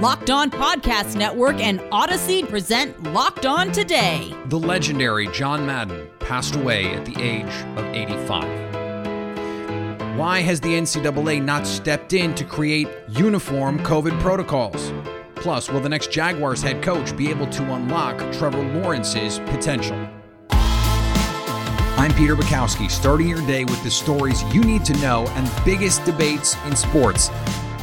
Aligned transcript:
Locked 0.00 0.28
On 0.28 0.50
Podcast 0.50 1.14
Network 1.14 1.60
and 1.60 1.80
Odyssey 1.92 2.42
present 2.42 3.00
Locked 3.12 3.46
On 3.46 3.70
Today. 3.70 4.34
The 4.46 4.58
legendary 4.58 5.28
John 5.28 5.64
Madden 5.64 6.08
passed 6.18 6.56
away 6.56 6.92
at 6.94 7.04
the 7.04 7.14
age 7.22 7.46
of 7.78 7.84
85. 7.94 8.42
Why 10.18 10.40
has 10.40 10.60
the 10.60 10.70
NCAA 10.70 11.44
not 11.44 11.64
stepped 11.64 12.12
in 12.12 12.34
to 12.34 12.44
create 12.44 12.88
uniform 13.08 13.78
COVID 13.84 14.20
protocols? 14.20 14.92
Plus, 15.36 15.70
will 15.70 15.80
the 15.80 15.88
next 15.88 16.10
Jaguars 16.10 16.60
head 16.60 16.82
coach 16.82 17.16
be 17.16 17.30
able 17.30 17.46
to 17.46 17.62
unlock 17.72 18.18
Trevor 18.32 18.62
Lawrence's 18.62 19.38
potential? 19.38 19.96
I'm 20.50 22.12
Peter 22.14 22.34
Bukowski, 22.34 22.90
starting 22.90 23.28
your 23.28 23.46
day 23.46 23.64
with 23.64 23.80
the 23.84 23.92
stories 23.92 24.42
you 24.52 24.64
need 24.64 24.84
to 24.86 24.92
know 24.94 25.28
and 25.36 25.48
biggest 25.64 26.04
debates 26.04 26.56
in 26.66 26.74
sports. 26.74 27.30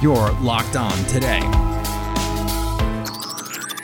You're 0.01 0.31
locked 0.41 0.75
on 0.75 0.91
today. 1.05 1.70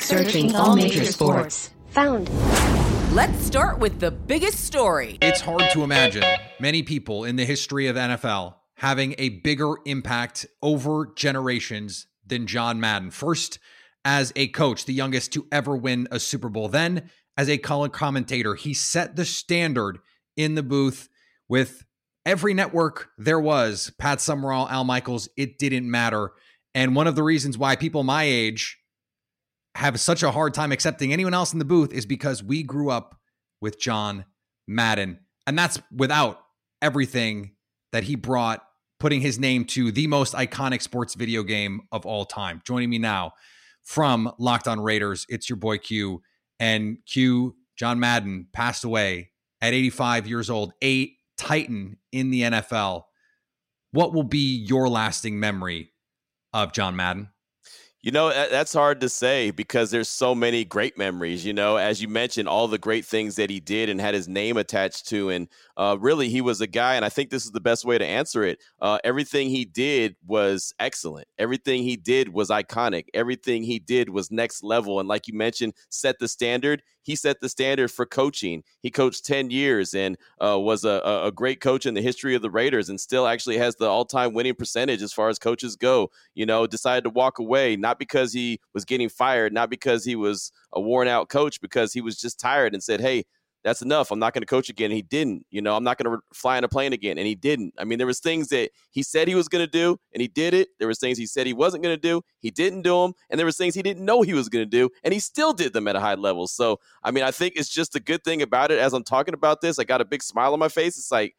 Searching 0.07 0.55
all 0.55 0.77
major 0.77 1.03
sports. 1.03 1.69
Found. 1.89 2.29
Let's 3.13 3.45
start 3.45 3.79
with 3.79 3.99
the 3.99 4.09
biggest 4.09 4.63
story. 4.63 5.17
It's 5.21 5.41
hard 5.41 5.63
to 5.73 5.83
imagine 5.83 6.23
many 6.61 6.81
people 6.81 7.25
in 7.25 7.35
the 7.35 7.43
history 7.43 7.87
of 7.87 7.97
NFL 7.97 8.55
having 8.75 9.15
a 9.17 9.27
bigger 9.27 9.73
impact 9.85 10.45
over 10.61 11.11
generations 11.17 12.07
than 12.25 12.47
John 12.47 12.79
Madden. 12.79 13.11
First, 13.11 13.59
as 14.05 14.31
a 14.37 14.47
coach, 14.47 14.85
the 14.85 14.93
youngest 14.93 15.33
to 15.33 15.45
ever 15.51 15.75
win 15.75 16.07
a 16.09 16.21
Super 16.21 16.47
Bowl. 16.47 16.69
Then, 16.69 17.09
as 17.35 17.49
a 17.49 17.57
color 17.57 17.89
commentator, 17.89 18.55
he 18.55 18.73
set 18.73 19.17
the 19.17 19.25
standard 19.25 19.99
in 20.37 20.55
the 20.55 20.63
booth 20.63 21.09
with 21.49 21.83
every 22.25 22.53
network 22.53 23.09
there 23.17 23.41
was 23.41 23.91
Pat 23.99 24.21
Summerall, 24.21 24.69
Al 24.69 24.85
Michaels. 24.85 25.27
It 25.35 25.59
didn't 25.59 25.91
matter. 25.91 26.31
And 26.73 26.95
one 26.95 27.07
of 27.07 27.17
the 27.17 27.23
reasons 27.23 27.57
why 27.57 27.75
people 27.75 28.03
my 28.03 28.23
age 28.23 28.76
have 29.77 29.99
such 29.99 30.23
a 30.23 30.31
hard 30.31 30.55
time 30.55 30.71
accepting 30.71 31.13
anyone 31.13 31.35
else 31.35 31.53
in 31.53 31.59
the 31.59 31.65
booth 31.65 31.93
is 31.93 32.07
because 32.07 32.41
we 32.41 32.63
grew 32.63 32.89
up 32.89 33.19
with 33.61 33.79
John 33.79 34.25
Madden. 34.67 35.19
And 35.45 35.57
that's 35.57 35.79
without 35.95 36.39
everything 36.81 37.51
that 37.91 38.03
he 38.03 38.15
brought, 38.15 38.63
putting 38.99 39.21
his 39.21 39.37
name 39.37 39.65
to 39.65 39.91
the 39.91 40.07
most 40.07 40.33
iconic 40.33 40.81
sports 40.81 41.13
video 41.13 41.43
game 41.43 41.81
of 41.91 42.07
all 42.07 42.25
time. 42.25 42.63
Joining 42.65 42.89
me 42.89 42.97
now 42.97 43.33
from 43.83 44.31
Locked 44.39 44.67
On 44.67 44.79
Raiders, 44.79 45.27
it's 45.29 45.47
your 45.47 45.57
boy 45.57 45.77
Q. 45.77 46.23
And 46.59 46.97
Q, 47.05 47.55
John 47.77 47.99
Madden, 47.99 48.47
passed 48.53 48.83
away 48.83 49.29
at 49.61 49.75
85 49.75 50.25
years 50.25 50.49
old, 50.49 50.73
a 50.83 51.13
Titan 51.37 51.97
in 52.11 52.31
the 52.31 52.41
NFL. 52.41 53.03
What 53.91 54.11
will 54.11 54.23
be 54.23 54.57
your 54.57 54.89
lasting 54.89 55.39
memory 55.39 55.91
of 56.51 56.73
John 56.73 56.95
Madden? 56.95 57.29
You 58.07 58.13
know, 58.13 58.29
that's 58.29 58.71
hard 58.71 59.01
to 59.01 59.09
say 59.09 59.51
because 59.51 59.91
there's 59.91 60.07
so 60.07 60.33
many 60.33 60.63
great 60.63 60.97
memories. 60.97 61.45
You 61.45 61.51
know, 61.51 61.75
as 61.75 62.01
you 62.01 62.07
mentioned, 62.07 62.47
all 62.47 62.69
the 62.69 62.77
great 62.77 63.03
things 63.05 63.35
that 63.35 63.49
he 63.49 63.59
did 63.59 63.89
and 63.89 63.99
had 63.99 64.13
his 64.13 64.29
name 64.29 64.55
attached 64.55 65.09
to. 65.09 65.29
And 65.29 65.49
uh, 65.75 65.97
really, 65.99 66.29
he 66.29 66.39
was 66.39 66.61
a 66.61 66.67
guy, 66.67 66.95
and 66.95 67.03
I 67.03 67.09
think 67.09 67.31
this 67.31 67.43
is 67.43 67.51
the 67.51 67.59
best 67.59 67.83
way 67.83 67.97
to 67.97 68.05
answer 68.05 68.45
it. 68.45 68.59
Uh, 68.81 68.97
everything 69.03 69.49
he 69.49 69.65
did 69.65 70.15
was 70.25 70.73
excellent. 70.79 71.27
Everything 71.37 71.83
he 71.83 71.97
did 71.97 72.29
was 72.29 72.49
iconic. 72.49 73.07
Everything 73.13 73.63
he 73.63 73.77
did 73.77 74.09
was 74.09 74.31
next 74.31 74.63
level. 74.63 75.01
And 75.01 75.09
like 75.09 75.27
you 75.27 75.33
mentioned, 75.33 75.73
set 75.89 76.17
the 76.17 76.29
standard. 76.29 76.83
He 77.07 77.15
set 77.15 77.39
the 77.39 77.47
standard 77.47 77.89
for 77.89 78.05
coaching. 78.05 78.63
He 78.81 78.91
coached 78.91 79.25
10 79.25 79.49
years 79.49 79.93
and 79.93 80.17
uh, 80.43 80.59
was 80.59 80.83
a, 80.83 81.01
a 81.23 81.31
great 81.31 81.61
coach 81.61 81.85
in 81.85 81.93
the 81.93 82.01
history 82.01 82.35
of 82.35 82.41
the 82.41 82.49
Raiders 82.49 82.89
and 82.89 82.99
still 82.99 83.27
actually 83.27 83.57
has 83.57 83.77
the 83.77 83.85
all 83.85 84.03
time 84.03 84.33
winning 84.33 84.55
percentage 84.55 85.01
as 85.01 85.13
far 85.13 85.29
as 85.29 85.39
coaches 85.39 85.77
go. 85.77 86.11
You 86.35 86.45
know, 86.45 86.67
decided 86.67 87.05
to 87.05 87.09
walk 87.09 87.39
away, 87.39 87.77
not 87.77 87.97
because 87.97 88.33
he 88.33 88.59
was 88.73 88.83
getting 88.83 89.07
fired, 89.07 89.53
not 89.53 89.69
because 89.69 90.03
he 90.03 90.17
was 90.17 90.51
a 90.73 90.81
worn 90.81 91.07
out 91.07 91.29
coach, 91.29 91.61
because 91.61 91.93
he 91.93 92.01
was 92.01 92.19
just 92.19 92.41
tired 92.41 92.73
and 92.73 92.83
said, 92.83 92.99
Hey, 92.99 93.23
that's 93.63 93.81
enough. 93.81 94.11
I'm 94.11 94.19
not 94.19 94.33
going 94.33 94.41
to 94.43 94.47
coach 94.47 94.69
again. 94.69 94.91
he 94.91 95.01
didn't. 95.01 95.45
You 95.49 95.61
know, 95.61 95.75
I'm 95.75 95.83
not 95.83 95.97
going 95.97 96.15
to 96.15 96.21
fly 96.33 96.57
in 96.57 96.63
a 96.63 96.69
plane 96.69 96.93
again. 96.93 97.17
And 97.17 97.27
he 97.27 97.35
didn't. 97.35 97.73
I 97.77 97.83
mean, 97.83 97.97
there 97.97 98.07
was 98.07 98.19
things 98.19 98.47
that 98.49 98.71
he 98.91 99.03
said 99.03 99.27
he 99.27 99.35
was 99.35 99.47
going 99.47 99.65
to 99.65 99.71
do, 99.71 99.99
and 100.13 100.21
he 100.21 100.27
did 100.27 100.53
it. 100.53 100.69
There 100.79 100.87
was 100.87 100.99
things 100.99 101.17
he 101.17 101.25
said 101.25 101.47
he 101.47 101.53
wasn't 101.53 101.83
going 101.83 101.95
to 101.95 102.01
do. 102.01 102.21
He 102.39 102.51
didn't 102.51 102.83
do 102.83 103.01
them. 103.01 103.13
And 103.29 103.37
there 103.37 103.45
was 103.45 103.57
things 103.57 103.75
he 103.75 103.81
didn't 103.81 104.05
know 104.05 104.21
he 104.21 104.33
was 104.33 104.49
going 104.49 104.63
to 104.63 104.69
do, 104.69 104.89
and 105.03 105.13
he 105.13 105.19
still 105.19 105.53
did 105.53 105.73
them 105.73 105.87
at 105.87 105.95
a 105.95 105.99
high 105.99 106.15
level. 106.15 106.47
So, 106.47 106.79
I 107.03 107.11
mean, 107.11 107.23
I 107.23 107.31
think 107.31 107.55
it's 107.55 107.69
just 107.69 107.95
a 107.95 107.99
good 107.99 108.23
thing 108.23 108.41
about 108.41 108.71
it. 108.71 108.79
As 108.79 108.93
I'm 108.93 109.03
talking 109.03 109.33
about 109.33 109.61
this, 109.61 109.79
I 109.79 109.83
got 109.83 110.01
a 110.01 110.05
big 110.05 110.23
smile 110.23 110.53
on 110.53 110.59
my 110.59 110.69
face. 110.69 110.97
It's 110.97 111.11
like, 111.11 111.35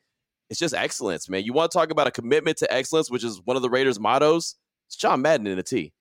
it's 0.50 0.58
just 0.58 0.74
excellence, 0.74 1.28
man. 1.28 1.44
You 1.44 1.52
want 1.52 1.70
to 1.70 1.78
talk 1.78 1.90
about 1.90 2.06
a 2.06 2.10
commitment 2.10 2.58
to 2.58 2.72
excellence, 2.72 3.10
which 3.10 3.24
is 3.24 3.40
one 3.44 3.56
of 3.56 3.62
the 3.62 3.70
Raiders' 3.70 4.00
mottos? 4.00 4.56
It's 4.86 4.96
John 4.96 5.22
Madden 5.22 5.46
in 5.46 5.58
a 5.58 5.62
T. 5.62 5.92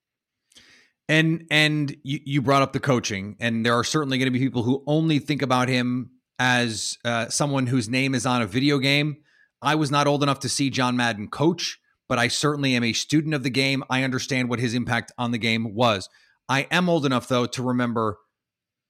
And 1.09 1.45
and 1.49 1.95
you, 2.03 2.19
you 2.25 2.41
brought 2.41 2.61
up 2.61 2.73
the 2.73 2.79
coaching, 2.79 3.37
and 3.39 3.65
there 3.65 3.73
are 3.73 3.83
certainly 3.83 4.17
going 4.17 4.27
to 4.27 4.31
be 4.31 4.39
people 4.39 4.63
who 4.63 4.83
only 4.87 5.19
think 5.19 5.41
about 5.41 5.69
him 5.69 6.11
as 6.39 6.97
uh, 7.05 7.29
someone 7.29 7.67
whose 7.67 7.87
name 7.87 8.13
is 8.13 8.25
on 8.25 8.41
a 8.41 8.47
video 8.47 8.77
game. 8.77 9.17
I 9.61 9.75
was 9.75 9.89
not 9.89 10.07
old 10.07 10.21
enough 10.21 10.39
to 10.41 10.49
see 10.49 10.69
John 10.69 10.97
Madden 10.97 11.29
coach, 11.29 11.79
but 12.09 12.19
I 12.19 12.27
certainly 12.27 12.75
am 12.75 12.83
a 12.83 12.93
student 12.93 13.33
of 13.33 13.43
the 13.43 13.49
game. 13.49 13.83
I 13.89 14.03
understand 14.03 14.49
what 14.49 14.59
his 14.59 14.73
impact 14.73 15.11
on 15.17 15.31
the 15.31 15.37
game 15.37 15.73
was. 15.73 16.09
I 16.49 16.67
am 16.71 16.89
old 16.89 17.05
enough, 17.05 17.27
though, 17.27 17.45
to 17.47 17.63
remember 17.63 18.17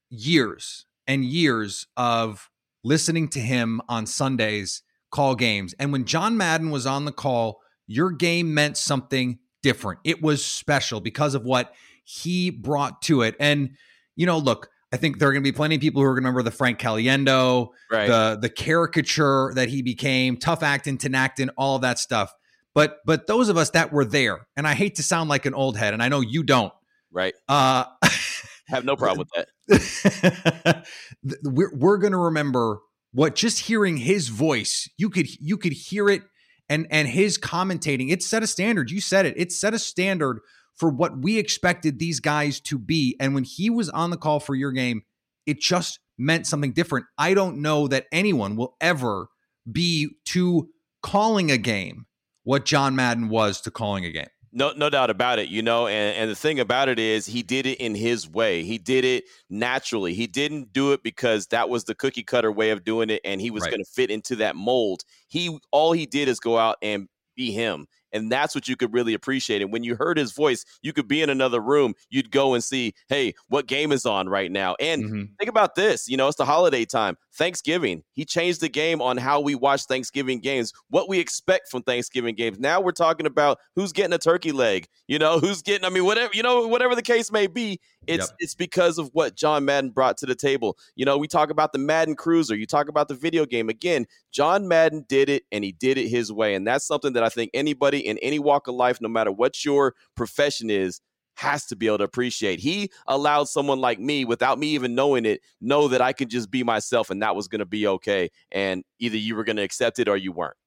years 0.09 0.85
and 1.07 1.23
years 1.23 1.87
of 1.95 2.49
listening 2.83 3.27
to 3.29 3.39
him 3.39 3.81
on 3.87 4.05
Sundays 4.05 4.83
call 5.11 5.35
games. 5.35 5.73
And 5.79 5.91
when 5.91 6.05
John 6.05 6.37
Madden 6.37 6.69
was 6.69 6.85
on 6.85 7.05
the 7.05 7.11
call, 7.11 7.61
your 7.87 8.11
game 8.11 8.53
meant 8.53 8.77
something 8.77 9.39
different. 9.63 9.99
It 10.03 10.21
was 10.21 10.45
special 10.45 10.99
because 10.99 11.33
of 11.33 11.43
what 11.43 11.73
he 12.07 12.49
brought 12.49 13.01
to 13.01 13.21
it. 13.21 13.35
And, 13.37 13.71
you 14.15 14.25
know, 14.25 14.37
look, 14.37 14.69
I 14.93 14.97
think 14.97 15.19
there 15.19 15.27
are 15.27 15.33
going 15.33 15.43
to 15.43 15.51
be 15.51 15.55
plenty 15.55 15.75
of 15.75 15.81
people 15.81 16.01
who 16.01 16.07
are 16.07 16.13
going 16.13 16.23
to 16.23 16.29
remember 16.29 16.43
the 16.43 16.55
Frank 16.55 16.79
Caliendo, 16.79 17.69
right. 17.91 18.07
the 18.07 18.37
the 18.41 18.49
caricature 18.49 19.51
that 19.55 19.67
he 19.67 19.81
became, 19.81 20.37
tough 20.37 20.63
acting, 20.63 20.97
Tinactin, 20.97 21.49
all 21.57 21.75
of 21.75 21.81
that 21.81 21.99
stuff. 21.99 22.33
But 22.73 22.99
but 23.05 23.27
those 23.27 23.49
of 23.49 23.57
us 23.57 23.71
that 23.71 23.91
were 23.91 24.05
there, 24.05 24.47
and 24.55 24.65
I 24.65 24.75
hate 24.75 24.95
to 24.95 25.03
sound 25.03 25.29
like 25.29 25.45
an 25.45 25.53
old 25.53 25.75
head, 25.75 25.93
and 25.93 26.01
I 26.01 26.07
know 26.07 26.21
you 26.21 26.43
don't. 26.43 26.71
Right. 27.11 27.33
Uh, 27.49 27.83
have 28.67 28.85
no 28.85 28.95
problem 28.95 29.27
with 29.27 29.47
that. 29.67 30.85
we're 31.43 31.75
we're 31.75 31.97
going 31.97 32.13
to 32.13 32.17
remember 32.17 32.79
what 33.11 33.35
just 33.35 33.59
hearing 33.59 33.97
his 33.97 34.29
voice, 34.29 34.89
you 34.97 35.09
could 35.09 35.27
you 35.41 35.57
could 35.57 35.73
hear 35.73 36.07
it, 36.07 36.21
and 36.69 36.87
and 36.89 37.09
his 37.09 37.37
commentating. 37.37 38.09
It 38.09 38.23
set 38.23 38.43
a 38.43 38.47
standard. 38.47 38.91
You 38.91 39.01
said 39.01 39.25
it. 39.25 39.33
It 39.35 39.51
set 39.51 39.73
a 39.73 39.79
standard 39.79 40.39
for 40.77 40.89
what 40.89 41.17
we 41.17 41.37
expected 41.37 41.99
these 41.99 42.19
guys 42.19 42.59
to 42.61 42.77
be. 42.77 43.15
And 43.19 43.33
when 43.33 43.43
he 43.43 43.69
was 43.69 43.89
on 43.89 44.11
the 44.11 44.17
call 44.17 44.39
for 44.39 44.55
your 44.55 44.71
game, 44.71 45.01
it 45.45 45.59
just 45.59 45.99
meant 46.17 46.47
something 46.47 46.71
different. 46.71 47.07
I 47.17 47.33
don't 47.33 47.61
know 47.61 47.87
that 47.87 48.05
anyone 48.11 48.55
will 48.55 48.75
ever 48.79 49.27
be 49.69 50.09
to 50.25 50.69
calling 51.01 51.51
a 51.51 51.57
game 51.57 52.05
what 52.43 52.65
John 52.65 52.95
Madden 52.95 53.29
was 53.29 53.61
to 53.61 53.71
calling 53.71 54.05
a 54.05 54.11
game. 54.11 54.27
No, 54.53 54.71
no 54.75 54.89
doubt 54.89 55.09
about 55.09 55.39
it. 55.39 55.49
You 55.49 55.61
know, 55.61 55.87
and, 55.87 56.15
and 56.15 56.31
the 56.31 56.35
thing 56.35 56.59
about 56.59 56.89
it 56.89 56.97
is 56.97 57.25
he 57.25 57.43
did 57.43 57.65
it 57.65 57.79
in 57.79 57.93
his 57.93 58.29
way. 58.29 58.63
He 58.63 58.77
did 58.77 59.03
it 59.03 59.25
naturally. 59.49 60.13
He 60.13 60.25
didn't 60.25 60.73
do 60.73 60.93
it 60.93 61.03
because 61.03 61.47
that 61.47 61.69
was 61.69 61.83
the 61.83 61.93
cookie 61.93 62.23
cutter 62.23 62.51
way 62.51 62.69
of 62.69 62.83
doing 62.83 63.09
it 63.09 63.21
and 63.25 63.41
he 63.41 63.51
was 63.51 63.63
right. 63.63 63.71
going 63.71 63.83
to 63.83 63.91
fit 63.91 64.09
into 64.09 64.37
that 64.37 64.55
mold. 64.55 65.03
He 65.27 65.57
all 65.71 65.91
he 65.91 66.05
did 66.05 66.27
is 66.27 66.39
go 66.39 66.57
out 66.57 66.77
and 66.81 67.07
be 67.35 67.51
him. 67.51 67.87
And 68.11 68.31
that's 68.31 68.55
what 68.55 68.67
you 68.67 68.75
could 68.75 68.93
really 68.93 69.13
appreciate. 69.13 69.61
And 69.61 69.71
when 69.71 69.83
you 69.83 69.95
heard 69.95 70.17
his 70.17 70.31
voice, 70.31 70.65
you 70.81 70.93
could 70.93 71.07
be 71.07 71.21
in 71.21 71.29
another 71.29 71.59
room. 71.59 71.93
You'd 72.09 72.31
go 72.31 72.53
and 72.53 72.63
see, 72.63 72.93
hey, 73.09 73.33
what 73.49 73.67
game 73.67 73.91
is 73.91 74.05
on 74.05 74.29
right 74.29 74.51
now? 74.51 74.75
And 74.79 75.03
mm-hmm. 75.03 75.23
think 75.37 75.49
about 75.49 75.75
this 75.75 76.07
you 76.07 76.17
know, 76.17 76.27
it's 76.27 76.37
the 76.37 76.45
holiday 76.45 76.85
time. 76.85 77.17
Thanksgiving. 77.35 78.03
He 78.13 78.25
changed 78.25 78.61
the 78.61 78.69
game 78.69 79.01
on 79.01 79.17
how 79.17 79.39
we 79.39 79.53
watch 79.55 79.83
Thanksgiving 79.83 80.39
games, 80.39 80.73
what 80.89 81.07
we 81.07 81.19
expect 81.19 81.69
from 81.69 81.83
Thanksgiving 81.83 82.35
games. 82.35 82.59
Now 82.59 82.81
we're 82.81 82.91
talking 82.91 83.27
about 83.27 83.59
who's 83.75 83.93
getting 83.93 84.13
a 84.13 84.17
turkey 84.17 84.51
leg, 84.51 84.87
you 85.07 85.19
know, 85.19 85.39
who's 85.39 85.61
getting, 85.61 85.85
I 85.85 85.89
mean, 85.89 86.05
whatever, 86.05 86.31
you 86.33 86.43
know, 86.43 86.67
whatever 86.67 86.95
the 86.95 87.01
case 87.01 87.31
may 87.31 87.47
be, 87.47 87.79
it's 88.07 88.27
yep. 88.27 88.35
it's 88.39 88.55
because 88.55 88.97
of 88.97 89.09
what 89.13 89.35
John 89.35 89.65
Madden 89.65 89.89
brought 89.89 90.17
to 90.17 90.25
the 90.25 90.33
table. 90.33 90.77
You 90.95 91.05
know, 91.05 91.17
we 91.17 91.27
talk 91.27 91.49
about 91.49 91.73
the 91.73 91.79
Madden 91.79 92.15
Cruiser, 92.15 92.55
you 92.55 92.65
talk 92.65 92.87
about 92.87 93.09
the 93.09 93.15
video 93.15 93.45
game. 93.45 93.69
Again, 93.69 94.05
John 94.31 94.67
Madden 94.67 95.05
did 95.09 95.29
it 95.29 95.43
and 95.51 95.63
he 95.63 95.73
did 95.73 95.97
it 95.97 96.07
his 96.07 96.31
way. 96.31 96.55
And 96.55 96.65
that's 96.65 96.85
something 96.85 97.13
that 97.13 97.23
I 97.23 97.29
think 97.29 97.51
anybody 97.53 97.96
in 97.99 98.17
any 98.19 98.39
walk 98.39 98.67
of 98.67 98.75
life, 98.75 98.99
no 99.01 99.09
matter 99.09 99.31
what 99.31 99.63
your 99.65 99.95
profession 100.15 100.69
is, 100.69 101.01
has 101.37 101.65
to 101.67 101.75
be 101.75 101.85
able 101.87 101.99
to 101.99 102.03
appreciate. 102.03 102.59
He 102.59 102.91
allowed 103.05 103.47
someone 103.47 103.79
like 103.79 103.99
me, 103.99 104.25
without 104.25 104.57
me 104.57 104.69
even 104.69 104.95
knowing 104.95 105.25
it, 105.25 105.41
know 105.61 105.87
that 105.87 106.01
I 106.01 106.11
could 106.11 106.29
just 106.29 106.49
be 106.49 106.63
myself 106.63 107.09
and 107.09 107.21
that 107.21 107.35
was 107.35 107.47
going 107.47 107.59
to 107.59 107.65
be 107.65 107.87
okay. 107.87 108.29
And 108.51 108.83
either 108.99 109.17
you 109.17 109.35
were 109.35 109.43
going 109.43 109.57
to 109.57 109.61
accept 109.61 109.99
it 109.99 110.07
or 110.07 110.17
you 110.17 110.31
weren't. 110.31 110.57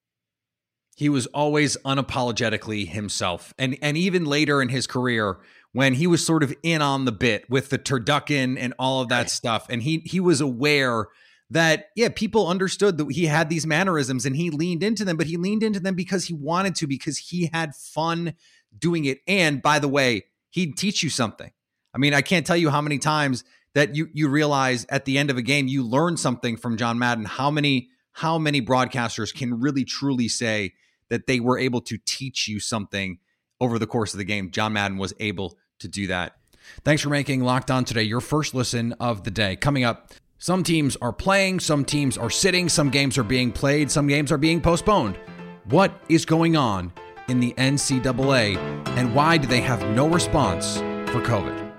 He 0.97 1.09
was 1.09 1.27
always 1.29 1.77
unapologetically 1.79 2.87
himself. 2.87 3.55
And 3.59 3.79
and 3.81 3.97
even 3.97 4.27
later 4.27 4.61
in 4.61 4.69
his 4.69 4.87
career, 4.87 5.39
when 5.73 5.95
he 5.95 6.07
was 6.07 6.25
sort 6.25 6.43
of 6.43 6.55
in 6.63 6.83
on 6.83 7.05
the 7.05 7.13
bit 7.13 7.49
with 7.49 7.71
the 7.71 7.79
turducken 7.79 8.57
and 8.59 8.75
all 8.79 9.01
of 9.01 9.09
that 9.09 9.19
right. 9.19 9.31
stuff, 9.31 9.67
and 9.71 9.83
he 9.83 10.03
he 10.05 10.21
was 10.21 10.41
aware 10.41 11.07
that 11.51 11.89
yeah, 11.97 12.09
people 12.09 12.47
understood 12.47 12.99
that 12.99 13.11
he 13.13 13.27
had 13.27 13.51
these 13.51 13.67
mannerisms 13.67 14.25
and 14.25 14.37
he 14.37 14.51
leaned 14.51 14.83
into 14.83 15.05
them, 15.05 15.17
but 15.17 15.27
he 15.27 15.37
leaned 15.37 15.63
into 15.63 15.81
them 15.81 15.95
because 15.95 16.27
he 16.27 16.35
wanted 16.35 16.75
to, 16.77 16.87
because 16.87 17.19
he 17.19 17.51
had 17.53 17.75
fun 17.75 18.35
doing 18.79 19.05
it. 19.05 19.19
And 19.27 19.61
by 19.61 19.79
the 19.79 19.89
way, 19.89 20.25
he'd 20.51 20.77
teach 20.77 21.03
you 21.03 21.11
something. 21.11 21.51
I 21.93 21.99
mean, 21.99 22.15
I 22.15 22.23
can't 22.23 22.47
tell 22.47 22.57
you 22.57 22.71
how 22.71 22.81
many 22.81 22.99
times 22.99 23.45
that 23.75 23.95
you 23.95 24.09
you 24.13 24.29
realize 24.29 24.87
at 24.89 25.05
the 25.05 25.19
end 25.19 25.31
of 25.31 25.37
a 25.37 25.43
game 25.43 25.69
you 25.69 25.83
learn 25.83 26.17
something 26.17 26.57
from 26.57 26.77
John 26.77 26.99
Madden. 26.99 27.25
How 27.25 27.51
many 27.51 27.91
how 28.13 28.39
many 28.39 28.61
broadcasters 28.61 29.35
can 29.35 29.61
really 29.61 29.85
truly 29.85 30.29
say 30.29 30.75
that 31.09 31.27
they 31.27 31.41
were 31.41 31.59
able 31.59 31.81
to 31.83 31.99
teach 32.05 32.49
you 32.49 32.61
something 32.61 33.19
over 33.61 33.79
the 33.79 33.87
course 33.87 34.15
of 34.15 34.19
the 34.19 34.25
game? 34.25 34.51
John 34.51 34.73
Madden 34.73 34.99
was 34.99 35.15
able 35.19 35.59
to 35.81 35.89
do 35.89 36.07
that. 36.09 36.37
Thanks 36.85 37.03
for 37.03 37.09
making 37.09 37.43
Locked 37.43 37.71
On 37.71 37.85
today 37.85 38.03
your 38.03 38.21
first 38.21 38.55
listen 38.55 38.93
of 38.95 39.25
the 39.25 39.31
day. 39.31 39.57
Coming 39.57 39.85
up, 39.85 40.13
some 40.41 40.65
teams 40.65 40.97
are 41.03 41.13
playing, 41.13 41.61
some 41.61 41.85
teams 41.85 42.17
are 42.17 42.31
sitting, 42.31 42.67
some 42.71 42.89
games 42.89 43.19
are 43.19 43.23
being 43.23 43.53
played, 43.53 43.91
some 43.91 44.07
games 44.07 44.33
are 44.33 44.39
being 44.39 44.59
postponed. 44.59 45.19
What 45.67 45.93
is 46.09 46.25
going 46.25 46.57
on 46.57 46.95
in 47.29 47.41
the 47.41 47.53
NCAA 47.59 48.57
and 48.97 49.15
why 49.15 49.37
do 49.37 49.47
they 49.47 49.61
have 49.61 49.87
no 49.95 50.09
response 50.09 50.79
for 51.13 51.21
COVID? 51.21 51.73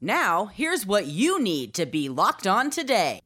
Now, 0.00 0.46
here's 0.46 0.84
what 0.84 1.06
you 1.06 1.40
need 1.40 1.72
to 1.74 1.86
be 1.86 2.08
locked 2.08 2.48
on 2.48 2.70
today. 2.70 3.20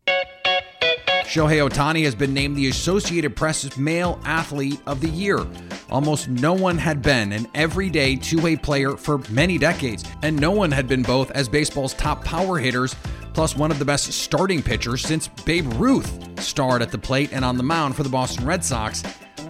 Shohei 1.30 1.66
Ohtani 1.66 2.04
has 2.04 2.14
been 2.14 2.34
named 2.34 2.56
the 2.56 2.68
Associated 2.68 3.36
Press's 3.36 3.78
Male 3.78 4.20
Athlete 4.24 4.80
of 4.86 5.00
the 5.00 5.08
Year. 5.08 5.46
Almost 5.88 6.28
no 6.28 6.52
one 6.52 6.76
had 6.76 7.02
been 7.02 7.32
an 7.32 7.46
everyday 7.54 8.16
two 8.16 8.40
way 8.40 8.56
player 8.56 8.96
for 8.96 9.18
many 9.30 9.56
decades, 9.56 10.04
and 10.22 10.38
no 10.38 10.50
one 10.50 10.70
had 10.70 10.86
been 10.88 11.02
both 11.02 11.30
as 11.30 11.48
baseball's 11.48 11.94
top 11.94 12.24
power 12.24 12.58
hitters, 12.58 12.94
plus 13.32 13.56
one 13.56 13.70
of 13.70 13.78
the 13.78 13.84
best 13.84 14.12
starting 14.12 14.62
pitchers 14.62 15.02
since 15.02 15.28
Babe 15.28 15.66
Ruth 15.74 16.40
starred 16.40 16.82
at 16.82 16.90
the 16.90 16.98
plate 16.98 17.32
and 17.32 17.44
on 17.44 17.56
the 17.56 17.62
mound 17.62 17.96
for 17.96 18.02
the 18.02 18.08
Boston 18.08 18.46
Red 18.46 18.64
Sox 18.64 19.02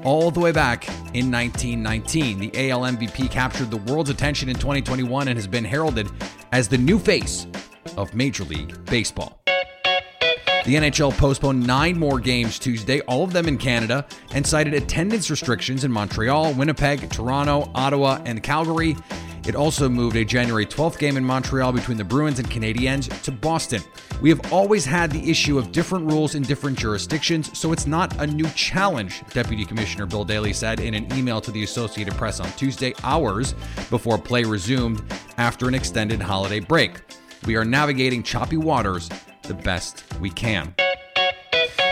all 0.05 0.31
the 0.31 0.41
way 0.41 0.53
back 0.53 0.89
in 1.15 1.31
1919. 1.31 2.39
The 2.39 2.71
AL 2.71 2.81
MVP 2.81 3.31
captured 3.31 3.71
the 3.71 3.77
world's 3.77 4.11
attention 4.11 4.49
in 4.49 4.57
2021 4.57 5.29
and 5.29 5.37
has 5.37 5.47
been 5.47 5.65
heralded 5.65 6.09
as 6.53 6.69
the 6.69 6.79
new 6.79 6.99
face 6.99 7.47
of 7.97 8.15
Major 8.15 8.45
League 8.45 8.85
Baseball. 8.87 9.41
The 10.65 10.75
NHL 10.75 11.17
postponed 11.17 11.67
nine 11.67 11.99
more 11.99 12.21
games 12.21 12.59
Tuesday, 12.59 13.01
all 13.03 13.25
of 13.25 13.33
them 13.33 13.49
in 13.49 13.57
Canada, 13.57 14.07
and 14.35 14.47
cited 14.47 14.75
attendance 14.75 15.31
restrictions 15.31 15.85
in 15.85 15.91
Montreal, 15.91 16.53
Winnipeg, 16.53 17.09
Toronto, 17.11 17.71
Ottawa, 17.75 18.21
and 18.27 18.43
Calgary. 18.43 18.95
It 19.51 19.57
also 19.57 19.89
moved 19.89 20.15
a 20.15 20.25
January 20.25 20.65
12th 20.65 20.97
game 20.97 21.17
in 21.17 21.25
Montreal 21.25 21.73
between 21.73 21.99
the 21.99 22.05
Bruins 22.05 22.39
and 22.39 22.49
Canadiens 22.49 23.21
to 23.23 23.33
Boston. 23.33 23.83
We 24.23 24.29
have 24.29 24.53
always 24.53 24.85
had 24.85 25.11
the 25.11 25.29
issue 25.29 25.59
of 25.59 25.73
different 25.73 26.09
rules 26.09 26.37
in 26.37 26.45
different 26.45 26.79
jurisdictions, 26.79 27.59
so 27.59 27.73
it's 27.73 27.85
not 27.85 28.17
a 28.21 28.29
new 28.29 28.49
challenge, 28.51 29.25
Deputy 29.31 29.65
Commissioner 29.65 30.07
Bill 30.07 30.25
Daly 30.25 30.53
said 30.53 30.79
in 30.79 30.95
an 30.95 31.13
email 31.19 31.41
to 31.41 31.51
the 31.51 31.65
Associated 31.65 32.15
Press 32.15 32.39
on 32.39 32.49
Tuesday, 32.53 32.95
hours 33.03 33.57
before 33.91 34.19
play 34.19 34.45
resumed 34.45 35.03
after 35.37 35.67
an 35.67 35.75
extended 35.75 36.23
holiday 36.23 36.61
break. 36.61 37.01
We 37.45 37.57
are 37.57 37.65
navigating 37.65 38.23
choppy 38.23 38.57
waters 38.57 39.11
the 39.43 39.55
best 39.55 40.05
we 40.21 40.31
can. 40.31 40.77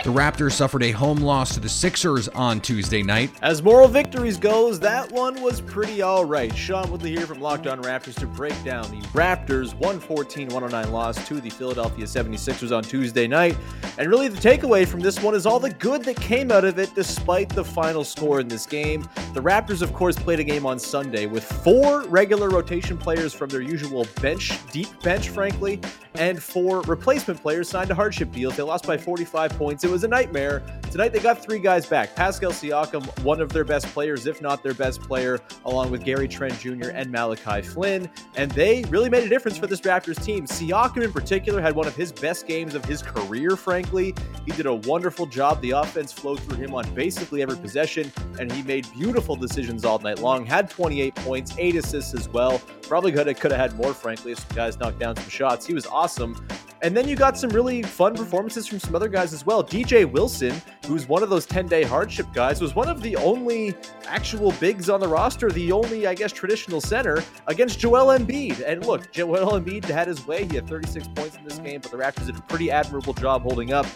The 0.08 0.14
Raptors 0.14 0.52
suffered 0.52 0.82
a 0.84 0.90
home 0.90 1.19
loss 1.19 1.52
to 1.52 1.60
the 1.60 1.69
Sixers 1.69 2.28
on 2.28 2.62
Tuesday 2.62 3.02
night. 3.02 3.31
As 3.43 3.62
moral 3.62 3.88
victories 3.88 4.38
goes, 4.38 4.81
that 4.81 5.12
one 5.12 5.43
was 5.43 5.60
pretty 5.60 6.00
all 6.00 6.25
right. 6.25 6.56
Sean 6.56 6.90
Woodley 6.90 7.10
here 7.10 7.26
from 7.26 7.43
Locked 7.43 7.66
On 7.66 7.82
Raptors 7.82 8.14
to 8.20 8.26
break 8.26 8.55
down 8.64 8.90
the 8.90 9.06
Raptors 9.08 9.78
114-109 9.78 10.90
loss 10.93 11.28
to 11.28 11.43
the 11.43 11.50
Philadelphia 11.50 12.06
76ers 12.06 12.75
on 12.75 12.84
Tuesday 12.84 13.26
night. 13.26 13.55
And 13.99 14.08
really 14.08 14.28
the 14.28 14.38
takeaway 14.38 14.87
from 14.87 15.00
this 15.00 15.22
one 15.22 15.34
is 15.34 15.44
all 15.44 15.60
the 15.60 15.75
good 15.75 16.05
that 16.05 16.16
came 16.16 16.50
out 16.50 16.64
of 16.64 16.78
it 16.78 16.94
despite 16.94 17.50
the 17.50 17.62
final 17.62 18.02
score 18.02 18.40
in 18.40 18.49
this 18.49 18.64
game. 18.64 19.06
The 19.34 19.43
Raptors 19.43 19.82
of 19.82 19.93
course 19.93 20.16
played 20.16 20.40
a 20.40 20.44
game 20.44 20.64
on 20.64 20.78
Sunday 20.78 21.26
with 21.26 21.44
four 21.44 22.05
regular 22.05 22.49
rotation 22.49 22.96
players 22.96 23.34
from 23.34 23.50
their 23.50 23.60
usual 23.60 24.06
bench, 24.22 24.58
deep 24.72 24.88
bench 25.02 25.28
frankly, 25.28 25.82
and 26.14 26.43
four 26.43 26.81
replacement 26.82 27.43
players 27.43 27.69
signed 27.69 27.90
a 27.90 27.94
hardship 27.94 28.32
deal. 28.32 28.50
They 28.50 28.62
lost 28.62 28.87
by 28.87 28.96
45 28.96 29.50
points. 29.52 29.84
It 29.84 29.90
was 29.90 29.98
a 30.05 30.09
nightmare. 30.09 30.62
Tonight 30.91 31.12
they 31.12 31.19
got 31.19 31.43
three 31.43 31.59
guys 31.59 31.87
back. 31.87 32.17
Pascal 32.17 32.50
Siakam, 32.50 33.05
one 33.23 33.41
of 33.41 33.53
their 33.53 33.65
best 33.65 33.87
players, 33.89 34.27
if 34.27 34.41
not 34.41 34.62
their 34.62 34.73
best 34.73 35.03
player, 35.03 35.39
along 35.67 35.91
with 35.91 36.03
Gary 36.03 36.27
Trent 36.27 36.59
Jr. 36.59 36.89
and 36.89 37.11
Malachi 37.11 37.61
Flynn. 37.61 38.09
And 38.37 38.50
they 38.53 38.85
really 38.85 39.11
made 39.11 39.25
a 39.25 39.29
difference 39.29 39.59
for 39.59 39.67
this 39.67 39.83
Raptors 39.83 40.23
team. 40.23 40.47
Siakam 40.47 41.05
in 41.05 41.12
particular 41.12 41.61
had 41.61 41.75
one 41.75 41.87
of 41.87 41.95
his 41.95 42.11
best 42.11 42.47
games 42.47 42.75
of 42.75 42.85
his 42.85 43.03
career, 43.03 43.55
frankly. 43.56 44.15
He 44.47 44.53
did 44.53 44.67
a 44.67 44.75
wonderful 44.75 45.27
job. 45.27 45.61
The 45.61 45.73
offense 45.73 46.12
flowed 46.12 46.41
through 46.41 46.56
him 46.56 46.75
on 46.75 46.89
basically 46.94 47.43
every 47.43 47.59
possession, 47.59 48.11
and 48.41 48.51
he 48.51 48.62
made 48.62 48.91
beautiful 48.94 49.37
decisions 49.37 49.85
all 49.85 49.99
night 49.99 50.21
long. 50.21 50.47
Had 50.47 50.71
28 50.71 51.15
points, 51.17 51.55
eight 51.59 51.77
assists 51.77 52.15
as 52.15 52.29
well. 52.31 52.61
Probably 52.83 53.12
could 53.12 53.27
have, 53.27 53.39
could 53.39 53.51
have 53.51 53.61
had 53.61 53.77
more, 53.77 53.93
frankly, 53.93 54.33
if 54.33 54.39
some 54.39 54.56
guys 54.56 54.79
knocked 54.79 54.99
down 54.99 55.17
some 55.17 55.29
shots. 55.29 55.67
He 55.67 55.75
was 55.75 55.87
awesome. 55.87 56.35
And 56.81 56.97
then 56.97 57.09
you 57.09 57.17
got 57.17 57.37
some 57.37 57.51
really 57.51 57.83
fun 57.83 58.15
performances 58.15 58.67
from 58.67 58.79
some 58.79 58.95
other 58.95 59.09
guys 59.09 59.33
as 59.33 59.45
well. 59.45 59.65
DJ 59.65 60.11
Wilson, 60.11 60.61
who's 60.87 61.09
one 61.09 61.23
of 61.23 61.31
those 61.31 61.45
10 61.45 61.67
day 61.67 61.83
hardship 61.83 62.27
guys, 62.33 62.61
was 62.61 62.75
one 62.75 62.89
of 62.89 63.03
the 63.03 63.17
only 63.17 63.75
actual 64.07 64.53
bigs 64.53 64.89
on 64.89 65.01
the 65.01 65.09
roster, 65.09 65.51
the 65.51 65.73
only, 65.73 66.07
I 66.07 66.15
guess, 66.15 66.33
traditional 66.33 66.81
center 66.81 67.23
against 67.49 67.81
Joel 67.81 68.17
Embiid. 68.17 68.63
And 68.65 68.87
look, 68.87 69.11
Joel 69.11 69.61
Embiid 69.61 69.85
had 69.85 70.07
his 70.07 70.25
way. 70.27 70.47
He 70.47 70.55
had 70.55 70.69
36 70.69 71.09
points 71.09 71.37
in 71.37 71.45
this 71.45 71.59
game, 71.59 71.81
but 71.81 71.91
the 71.91 71.97
Raptors 71.97 72.27
did 72.27 72.39
a 72.39 72.43
pretty 72.43 72.71
admirable 72.71 73.13
job 73.13 73.43
holding 73.43 73.73
up 73.73 73.87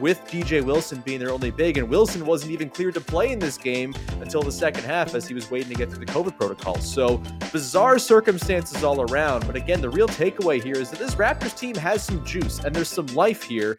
with 0.00 0.20
DJ 0.26 0.62
Wilson 0.62 1.00
being 1.04 1.18
their 1.18 1.30
only 1.30 1.50
big. 1.50 1.78
And 1.78 1.88
Wilson 1.88 2.24
wasn't 2.24 2.52
even 2.52 2.70
cleared 2.70 2.94
to 2.94 3.00
play 3.00 3.32
in 3.32 3.38
this 3.38 3.56
game 3.56 3.94
until 4.20 4.42
the 4.42 4.52
second 4.52 4.84
half 4.84 5.14
as 5.14 5.26
he 5.26 5.34
was 5.34 5.50
waiting 5.50 5.68
to 5.70 5.74
get 5.74 5.90
through 5.90 6.04
the 6.04 6.12
COVID 6.12 6.36
protocol. 6.36 6.78
So 6.78 7.22
bizarre 7.52 7.98
circumstances 7.98 8.82
all 8.84 9.00
around. 9.00 9.46
But 9.46 9.56
again, 9.56 9.80
the 9.80 9.90
real 9.90 10.08
takeaway 10.08 10.62
here 10.62 10.76
is 10.76 10.90
that 10.90 10.98
this 10.98 11.14
Raptors 11.14 11.56
team 11.56 11.74
has 11.76 12.04
some 12.04 12.24
juice 12.24 12.58
and 12.60 12.74
there's 12.74 12.88
some 12.88 13.06
life 13.06 13.42
here. 13.42 13.78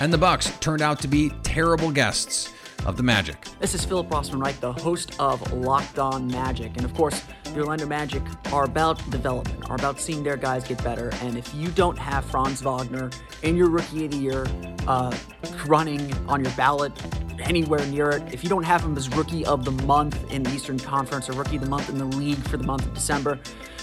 And 0.00 0.12
the 0.12 0.18
Bucks 0.18 0.50
turned 0.60 0.82
out 0.82 1.00
to 1.00 1.08
be 1.08 1.30
terrible 1.42 1.90
guests 1.90 2.52
of 2.86 2.96
the 2.96 3.02
Magic. 3.02 3.46
This 3.58 3.74
is 3.74 3.84
Philip 3.84 4.08
Rossman-Reich, 4.08 4.60
the 4.60 4.72
host 4.72 5.14
of 5.18 5.52
Locked 5.52 5.98
On 5.98 6.26
Magic. 6.26 6.76
And 6.76 6.84
of 6.84 6.94
course, 6.94 7.24
the 7.44 7.60
Orlando 7.60 7.86
Magic 7.86 8.22
are 8.52 8.64
about 8.64 8.98
development, 9.10 9.68
are 9.68 9.76
about 9.76 10.00
seeing 10.00 10.22
their 10.22 10.36
guys 10.36 10.64
get 10.64 10.82
better. 10.82 11.10
And 11.22 11.36
if 11.36 11.54
you 11.54 11.68
don't 11.68 11.98
have 11.98 12.24
Franz 12.24 12.62
Wagner 12.62 13.10
in 13.42 13.56
your 13.56 13.68
rookie 13.68 14.04
of 14.06 14.12
the 14.12 14.16
year 14.16 14.46
uh, 14.86 15.16
running 15.66 16.12
on 16.28 16.42
your 16.44 16.52
ballot 16.54 16.92
anywhere 17.40 17.84
near 17.86 18.10
it, 18.10 18.32
if 18.32 18.42
you 18.42 18.50
don't 18.50 18.64
have 18.64 18.82
him 18.82 18.96
as 18.96 19.08
rookie 19.10 19.44
of 19.46 19.64
the 19.64 19.72
month 19.84 20.30
in 20.32 20.42
the 20.42 20.50
Eastern 20.50 20.78
Conference 20.78 21.28
or 21.28 21.32
rookie 21.32 21.56
of 21.56 21.62
the 21.62 21.68
month 21.68 21.88
in 21.88 21.98
the 21.98 22.04
league 22.16 22.38
for 22.48 22.56
the 22.56 22.64
month 22.64 22.86
of 22.86 22.94
December, 22.94 23.38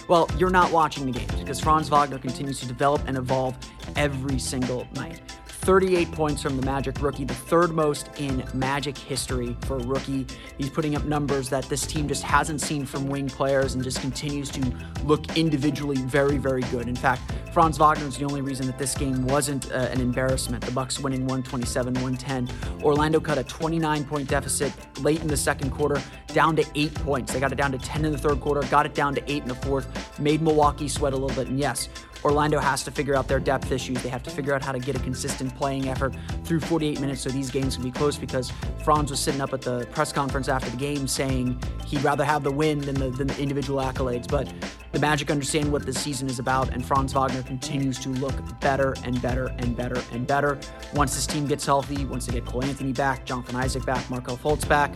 well, 0.08 0.30
you're 0.38 0.50
not 0.50 0.72
watching 0.72 1.06
the 1.06 1.12
games 1.12 1.36
because 1.36 1.60
Franz 1.60 1.90
Wagner 1.90 2.18
continues 2.18 2.60
to 2.62 2.68
develop 2.68 3.02
and 3.08 3.18
evolve 3.18 3.58
every 3.96 4.40
single 4.40 4.88
night. 4.96 5.22
38 5.68 6.14
points 6.14 6.42
from 6.42 6.56
the 6.56 6.66
Magic 6.66 7.02
rookie, 7.02 7.26
the 7.26 7.34
third 7.34 7.74
most 7.74 8.10
in 8.22 8.42
Magic 8.54 8.98
history 8.98 9.54
for 9.66 9.76
a 9.76 9.84
rookie. 9.84 10.26
He's 10.58 10.70
putting 10.70 10.96
up 10.96 11.04
numbers 11.04 11.50
that 11.50 11.66
this 11.66 11.86
team 11.86 12.08
just 12.08 12.24
hasn't 12.24 12.62
seen 12.62 12.86
from 12.86 13.10
wing 13.10 13.28
players 13.28 13.76
and 13.76 13.84
just 13.84 14.00
continues 14.00 14.50
to 14.52 14.74
look 15.04 15.38
individually 15.38 15.98
very, 15.98 16.38
very 16.38 16.62
good. 16.72 16.88
In 16.88 16.96
fact, 16.96 17.22
Franz 17.52 17.78
Wagner 17.80 18.08
is 18.08 18.18
the 18.18 18.24
only 18.24 18.40
reason 18.40 18.66
that 18.68 18.78
this 18.78 18.96
game 18.96 19.28
wasn't 19.28 19.70
uh, 19.74 19.90
an 19.92 20.00
embarrassment. 20.00 20.64
The 20.64 20.72
Bucks 20.72 21.02
winning 21.02 21.28
127-110. 21.28 22.82
Orlando 22.82 23.20
cut 23.20 23.38
a 23.38 23.44
29-point 23.44 24.30
deficit 24.30 24.72
late 25.02 25.20
in 25.20 25.28
the 25.28 25.36
second 25.36 25.72
quarter, 25.72 26.02
down 26.28 26.56
to 26.56 26.66
eight 26.76 26.94
points. 26.94 27.34
They 27.34 27.42
got 27.42 27.52
it 27.52 27.56
down 27.56 27.74
to 27.74 27.78
10 27.78 28.06
in 28.06 28.14
the 28.14 28.18
third 28.18 28.40
quarter, 28.40 28.62
got 28.70 28.86
it 28.86 28.94
down 28.94 29.16
to 29.16 29.24
eight 29.30 29.42
in 29.42 29.50
the 29.50 29.56
fourth, 29.56 30.18
made 30.18 30.42
Milwaukee 30.42 30.88
sweat 30.88 31.12
a 31.12 31.18
little 31.18 31.36
bit. 31.36 31.50
And 31.50 31.60
yes, 31.60 31.90
Orlando 32.24 32.60
has 32.60 32.84
to 32.84 32.92
figure 32.92 33.16
out 33.16 33.28
their 33.28 33.40
depth 33.40 33.72
issues. 33.72 34.02
They 34.02 34.10
have 34.10 34.24
to 34.24 34.30
figure 34.30 34.54
out 34.54 34.64
how 34.64 34.72
to 34.72 34.80
get 34.80 34.96
a 34.96 35.00
consistent 35.00 35.56
playing 35.56 35.88
effort 35.90 36.16
through 36.44 36.62
48 36.62 37.00
minutes 37.00 37.22
so 37.22 37.30
these 37.30 37.52
games 37.52 37.76
can 37.76 37.84
be 37.84 37.92
close 37.92 38.18
because 38.18 38.52
Franz 38.84 39.12
was 39.12 39.20
sitting 39.20 39.42
up 39.42 39.54
at 39.54 39.62
the 39.62 39.88
press 39.92 40.12
conference 40.12 40.50
after 40.50 40.70
the 40.70 40.78
game 40.78 41.08
saying 41.08 41.62
he'd 41.86 42.04
rather 42.04 42.24
have 42.24 42.44
the 42.44 42.52
win 42.52 42.80
than 42.80 42.96
the, 42.96 43.10
than 43.10 43.28
the 43.28 43.40
individual 43.40 43.82
accolades. 43.82 44.28
But 44.28 44.52
the 44.92 45.00
Magic 45.00 45.30
understand 45.30 45.72
what 45.72 45.86
this 45.86 46.00
season 46.00 46.30
is 46.30 46.40
about, 46.40 46.70
and 46.70 46.84
Franz 46.84 47.14
Wagner 47.14 47.44
continues 47.44 48.00
to 48.00 48.10
look 48.10 48.36
better 48.60 48.96
and 49.04 49.22
better 49.22 49.48
and 49.60 49.76
better 49.76 50.02
and 50.12 50.26
better. 50.26 50.60
Once 50.94 51.16
this 51.16 51.28
team 51.28 51.46
gets 51.46 51.66
healthy, 51.66 52.06
once 52.06 52.26
they 52.26 52.34
get 52.34 52.46
Cole 52.46 52.64
Anthony 52.64 52.94
back, 52.94 53.26
Jonathan 53.26 53.56
Isaac 53.56 53.86
back, 53.86 54.10
Markelle 54.10 54.38
Fultz 54.38 54.68
back, 54.68 54.94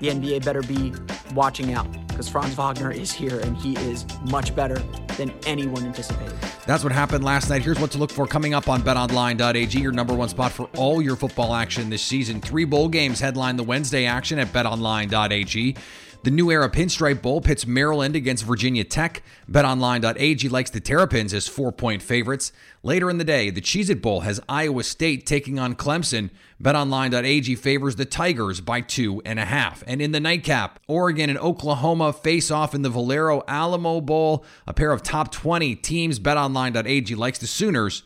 the 0.00 0.08
NBA 0.08 0.44
better 0.44 0.62
be 0.62 0.92
watching 1.34 1.72
out 1.72 1.86
because 2.08 2.28
Franz 2.28 2.54
Wagner 2.54 2.90
is 2.90 3.12
here 3.12 3.40
and 3.40 3.56
he 3.56 3.76
is 3.76 4.06
much 4.30 4.54
better 4.54 4.82
than 5.16 5.32
anyone 5.46 5.84
anticipated. 5.84 6.34
That's 6.66 6.82
what 6.82 6.92
happened 6.92 7.24
last 7.24 7.50
night. 7.50 7.62
Here's 7.62 7.80
what 7.80 7.90
to 7.92 7.98
look 7.98 8.10
for 8.10 8.26
coming 8.26 8.54
up 8.54 8.68
on 8.68 8.82
betonline.ag, 8.82 9.78
your 9.78 9.92
number 9.92 10.14
one 10.14 10.28
spot 10.28 10.52
for 10.52 10.68
all 10.76 11.02
your 11.02 11.16
football 11.16 11.54
action 11.54 11.90
this 11.90 12.02
season. 12.02 12.40
Three 12.40 12.64
bowl 12.64 12.88
games 12.88 13.20
headline 13.20 13.56
the 13.56 13.64
Wednesday 13.64 14.06
action 14.06 14.38
at 14.38 14.48
betonline.ag. 14.48 15.76
The 16.24 16.30
New 16.30 16.50
Era 16.50 16.70
Pinstripe 16.70 17.20
Bowl 17.20 17.42
pits 17.42 17.66
Maryland 17.66 18.16
against 18.16 18.46
Virginia 18.46 18.82
Tech. 18.82 19.22
BetOnline.ag 19.50 20.48
likes 20.48 20.70
the 20.70 20.80
Terrapins 20.80 21.34
as 21.34 21.46
four 21.46 21.70
point 21.70 22.00
favorites. 22.00 22.50
Later 22.82 23.10
in 23.10 23.18
the 23.18 23.24
day, 23.24 23.50
the 23.50 23.60
Cheez 23.60 23.90
It 23.90 24.00
Bowl 24.00 24.20
has 24.20 24.40
Iowa 24.48 24.84
State 24.84 25.26
taking 25.26 25.58
on 25.58 25.74
Clemson. 25.74 26.30
BetOnline.ag 26.62 27.56
favors 27.56 27.96
the 27.96 28.06
Tigers 28.06 28.62
by 28.62 28.80
two 28.80 29.20
and 29.26 29.38
a 29.38 29.44
half. 29.44 29.84
And 29.86 30.00
in 30.00 30.12
the 30.12 30.20
nightcap, 30.20 30.80
Oregon 30.88 31.28
and 31.28 31.38
Oklahoma 31.38 32.14
face 32.14 32.50
off 32.50 32.74
in 32.74 32.80
the 32.80 32.88
Valero 32.88 33.42
Alamo 33.46 34.00
Bowl. 34.00 34.46
A 34.66 34.72
pair 34.72 34.92
of 34.92 35.02
top 35.02 35.30
20 35.30 35.76
teams. 35.76 36.18
BetOnline.ag 36.18 37.14
likes 37.16 37.38
the 37.38 37.46
Sooners 37.46 38.02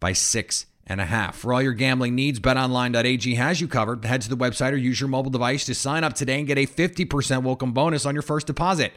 by 0.00 0.12
six 0.12 0.66
and 0.86 1.00
a 1.00 1.06
half. 1.06 1.36
For 1.36 1.52
all 1.52 1.62
your 1.62 1.72
gambling 1.72 2.14
needs, 2.14 2.40
betonline.ag 2.40 3.34
has 3.34 3.60
you 3.60 3.68
covered. 3.68 4.04
Head 4.04 4.22
to 4.22 4.28
the 4.28 4.36
website 4.36 4.72
or 4.72 4.76
use 4.76 5.00
your 5.00 5.08
mobile 5.08 5.30
device 5.30 5.64
to 5.66 5.74
sign 5.74 6.04
up 6.04 6.14
today 6.14 6.38
and 6.38 6.46
get 6.46 6.58
a 6.58 6.66
50% 6.66 7.42
welcome 7.42 7.72
bonus 7.72 8.06
on 8.06 8.14
your 8.14 8.22
first 8.22 8.46
deposit. 8.46 8.92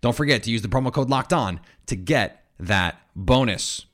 Don't 0.00 0.16
forget 0.16 0.42
to 0.44 0.50
use 0.50 0.62
the 0.62 0.68
promo 0.68 0.92
code 0.92 1.10
locked 1.10 1.32
on 1.32 1.60
to 1.86 1.96
get 1.96 2.44
that 2.58 3.00
bonus. 3.14 3.86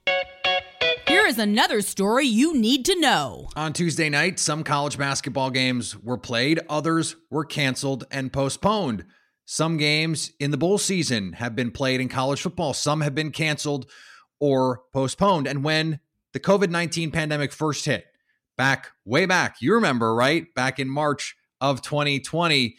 Here 1.07 1.27
is 1.27 1.39
another 1.39 1.83
story 1.83 2.27
you 2.27 2.55
need 2.55 2.85
to 2.87 2.99
know. 2.99 3.49
On 3.55 3.73
Tuesday 3.73 4.09
night, 4.09 4.39
some 4.39 4.65
college 4.65 4.97
basketball 4.97 5.51
games 5.51 5.97
were 5.99 6.17
played, 6.17 6.61
others 6.69 7.17
were 7.31 7.45
canceled 7.45 8.05
and 8.11 8.33
postponed. 8.33 9.05
Some 9.45 9.77
games 9.77 10.33
in 10.41 10.53
the 10.53 10.57
bowl 10.57 10.79
season 10.79 11.35
have 11.35 11.55
been 11.55 11.71
played 11.71 12.01
in 12.01 12.09
college 12.09 12.41
football, 12.41 12.73
some 12.73 13.03
have 13.03 13.15
been 13.15 13.31
canceled 13.31 13.91
or 14.41 14.83
postponed. 14.93 15.47
And 15.47 15.63
when 15.63 16.01
the 16.33 16.41
COVID 16.41 16.71
19 16.71 17.11
pandemic 17.11 17.53
first 17.53 17.85
hit 17.85 18.07
back 18.57 18.91
way 19.05 19.27
back. 19.27 19.57
You 19.61 19.75
remember, 19.75 20.15
right? 20.15 20.47
Back 20.55 20.79
in 20.79 20.89
March 20.89 21.35
of 21.61 21.83
2020, 21.83 22.77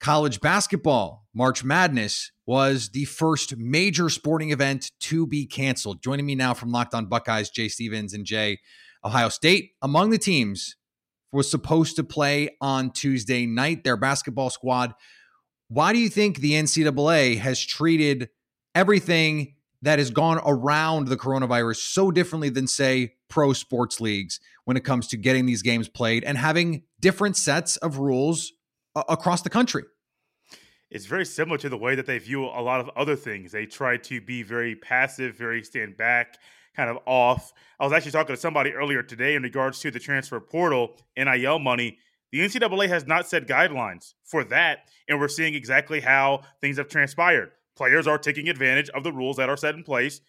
college 0.00 0.40
basketball, 0.40 1.26
March 1.34 1.64
Madness, 1.64 2.30
was 2.46 2.90
the 2.90 3.04
first 3.06 3.56
major 3.56 4.10
sporting 4.10 4.50
event 4.50 4.90
to 5.00 5.26
be 5.26 5.46
canceled. 5.46 6.02
Joining 6.02 6.26
me 6.26 6.34
now 6.34 6.54
from 6.54 6.72
Locked 6.72 6.94
On 6.94 7.06
Buckeyes, 7.06 7.50
Jay 7.50 7.68
Stevens 7.68 8.12
and 8.12 8.24
Jay, 8.24 8.58
Ohio 9.04 9.28
State, 9.28 9.72
among 9.82 10.10
the 10.10 10.18
teams 10.18 10.76
was 11.32 11.50
supposed 11.50 11.96
to 11.96 12.04
play 12.04 12.50
on 12.60 12.90
Tuesday 12.90 13.44
night, 13.44 13.82
their 13.82 13.96
basketball 13.96 14.50
squad. 14.50 14.94
Why 15.68 15.92
do 15.92 15.98
you 15.98 16.08
think 16.08 16.38
the 16.38 16.52
NCAA 16.52 17.38
has 17.38 17.60
treated 17.60 18.28
everything 18.74 19.53
that 19.84 19.98
has 19.98 20.10
gone 20.10 20.40
around 20.46 21.08
the 21.08 21.16
coronavirus 21.16 21.76
so 21.76 22.10
differently 22.10 22.48
than, 22.48 22.66
say, 22.66 23.14
pro 23.28 23.52
sports 23.52 24.00
leagues 24.00 24.40
when 24.64 24.78
it 24.78 24.84
comes 24.84 25.06
to 25.08 25.16
getting 25.18 25.44
these 25.44 25.60
games 25.60 25.90
played 25.90 26.24
and 26.24 26.38
having 26.38 26.82
different 27.00 27.36
sets 27.36 27.76
of 27.76 27.98
rules 27.98 28.52
a- 28.96 29.04
across 29.10 29.42
the 29.42 29.50
country? 29.50 29.84
It's 30.90 31.04
very 31.04 31.26
similar 31.26 31.58
to 31.58 31.68
the 31.68 31.76
way 31.76 31.94
that 31.96 32.06
they 32.06 32.18
view 32.18 32.44
a 32.44 32.62
lot 32.62 32.80
of 32.80 32.88
other 32.96 33.14
things. 33.14 33.52
They 33.52 33.66
try 33.66 33.98
to 33.98 34.20
be 34.22 34.42
very 34.42 34.74
passive, 34.74 35.36
very 35.36 35.62
stand 35.62 35.98
back, 35.98 36.38
kind 36.74 36.88
of 36.88 36.98
off. 37.04 37.52
I 37.78 37.84
was 37.84 37.92
actually 37.92 38.12
talking 38.12 38.34
to 38.34 38.40
somebody 38.40 38.72
earlier 38.72 39.02
today 39.02 39.34
in 39.34 39.42
regards 39.42 39.80
to 39.80 39.90
the 39.90 39.98
transfer 39.98 40.40
portal, 40.40 40.96
NIL 41.14 41.58
money. 41.58 41.98
The 42.32 42.40
NCAA 42.40 42.88
has 42.88 43.06
not 43.06 43.28
set 43.28 43.46
guidelines 43.46 44.14
for 44.24 44.44
that, 44.44 44.88
and 45.08 45.20
we're 45.20 45.28
seeing 45.28 45.54
exactly 45.54 46.00
how 46.00 46.40
things 46.62 46.78
have 46.78 46.88
transpired 46.88 47.50
players 47.76 48.06
are 48.06 48.18
taking 48.18 48.48
advantage 48.48 48.88
of 48.90 49.04
the 49.04 49.12
rules 49.12 49.36
that 49.36 49.48
are 49.48 49.56
set 49.56 49.74
in 49.74 49.82
place. 49.82 50.20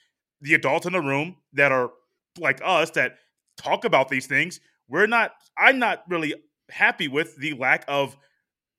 The 0.42 0.54
adults 0.54 0.86
in 0.86 0.94
the 0.94 1.02
room 1.02 1.38
that 1.54 1.72
are 1.72 1.92
like 2.40 2.62
us 2.64 2.92
that 2.92 3.18
talk 3.58 3.86
about 3.86 4.10
these 4.10 4.28
things, 4.28 4.60
we're 4.88 5.08
not, 5.08 5.32
I'm 5.58 5.80
not 5.80 6.04
really 6.10 6.34
happy 6.70 7.08
with 7.08 7.38
the 7.38 7.54
lack 7.54 7.86
of 7.88 8.18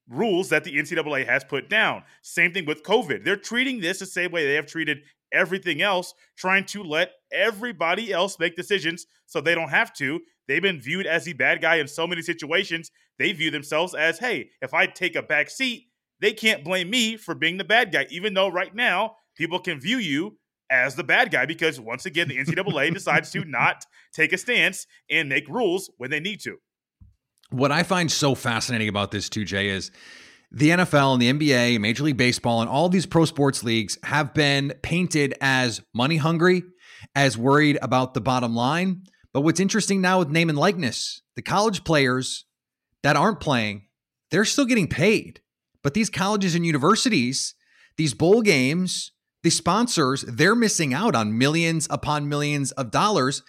rules 0.08 0.50
that 0.50 0.64
the 0.64 0.76
NCAA 0.76 1.26
has 1.26 1.44
put 1.44 1.68
down. 1.68 2.02
Same 2.22 2.52
thing 2.52 2.66
with 2.66 2.82
COVID. 2.82 3.24
They're 3.24 3.36
treating 3.36 3.80
this 3.80 3.98
the 3.98 4.06
same 4.06 4.30
way 4.30 4.46
they 4.46 4.54
have 4.54 4.66
treated 4.66 4.98
everything 5.32 5.82
else, 5.82 6.14
trying 6.36 6.64
to 6.66 6.82
let 6.82 7.12
everybody 7.32 8.12
else 8.12 8.38
make 8.38 8.56
decisions 8.56 9.06
so 9.26 9.40
they 9.40 9.54
don't 9.54 9.70
have 9.70 9.92
to. 9.94 10.20
They've 10.46 10.62
been 10.62 10.80
viewed 10.80 11.06
as 11.06 11.24
the 11.24 11.32
bad 11.32 11.60
guy 11.60 11.76
in 11.76 11.88
so 11.88 12.06
many 12.06 12.22
situations. 12.22 12.90
They 13.18 13.32
view 13.32 13.50
themselves 13.50 13.94
as, 13.94 14.18
hey, 14.18 14.50
if 14.62 14.74
I 14.74 14.86
take 14.86 15.16
a 15.16 15.22
back 15.22 15.50
seat, 15.50 15.88
they 16.20 16.32
can't 16.32 16.64
blame 16.64 16.90
me 16.90 17.16
for 17.16 17.34
being 17.34 17.58
the 17.58 17.64
bad 17.64 17.92
guy, 17.92 18.06
even 18.10 18.34
though 18.34 18.48
right 18.48 18.74
now 18.74 19.16
people 19.36 19.58
can 19.58 19.80
view 19.80 19.98
you 19.98 20.38
as 20.70 20.94
the 20.94 21.04
bad 21.04 21.30
guy 21.30 21.46
because 21.46 21.78
once 21.80 22.06
again 22.06 22.28
the 22.28 22.38
NCAA 22.38 22.92
decides 22.94 23.30
to 23.30 23.44
not 23.44 23.84
take 24.14 24.32
a 24.32 24.38
stance 24.38 24.86
and 25.10 25.28
make 25.28 25.48
rules 25.48 25.90
when 25.98 26.10
they 26.10 26.20
need 26.20 26.40
to. 26.40 26.56
What 27.50 27.70
I 27.70 27.82
find 27.84 28.10
so 28.10 28.34
fascinating 28.34 28.88
about 28.88 29.12
this 29.12 29.28
too, 29.28 29.44
Jay, 29.44 29.68
is 29.68 29.92
the 30.50 30.70
NFL 30.70 31.12
and 31.14 31.22
the 31.22 31.32
NBA, 31.32 31.80
Major 31.80 32.04
League 32.04 32.16
Baseball, 32.16 32.60
and 32.60 32.70
all 32.70 32.88
these 32.88 33.06
pro 33.06 33.24
sports 33.24 33.62
leagues 33.62 33.98
have 34.02 34.34
been 34.34 34.74
painted 34.82 35.34
as 35.40 35.80
money 35.94 36.16
hungry, 36.16 36.62
as 37.14 37.38
worried 37.38 37.78
about 37.82 38.14
the 38.14 38.20
bottom 38.20 38.54
line. 38.54 39.02
But 39.32 39.42
what's 39.42 39.60
interesting 39.60 40.00
now 40.00 40.20
with 40.20 40.30
name 40.30 40.48
and 40.48 40.58
likeness, 40.58 41.20
the 41.36 41.42
college 41.42 41.84
players 41.84 42.46
that 43.02 43.16
aren't 43.16 43.40
playing, 43.40 43.86
they're 44.30 44.44
still 44.44 44.64
getting 44.64 44.88
paid. 44.88 45.40
But 45.86 45.94
these 45.94 46.10
colleges 46.10 46.56
and 46.56 46.66
universities, 46.66 47.54
these 47.96 48.12
bowl 48.12 48.42
games, 48.42 49.12
the 49.44 49.50
sponsors, 49.50 50.22
they're 50.22 50.56
missing 50.56 50.92
out 50.92 51.14
on 51.14 51.38
millions 51.38 51.86
upon 51.88 52.28
millions 52.28 52.72
of 52.72 52.90
dollars. 52.90 53.44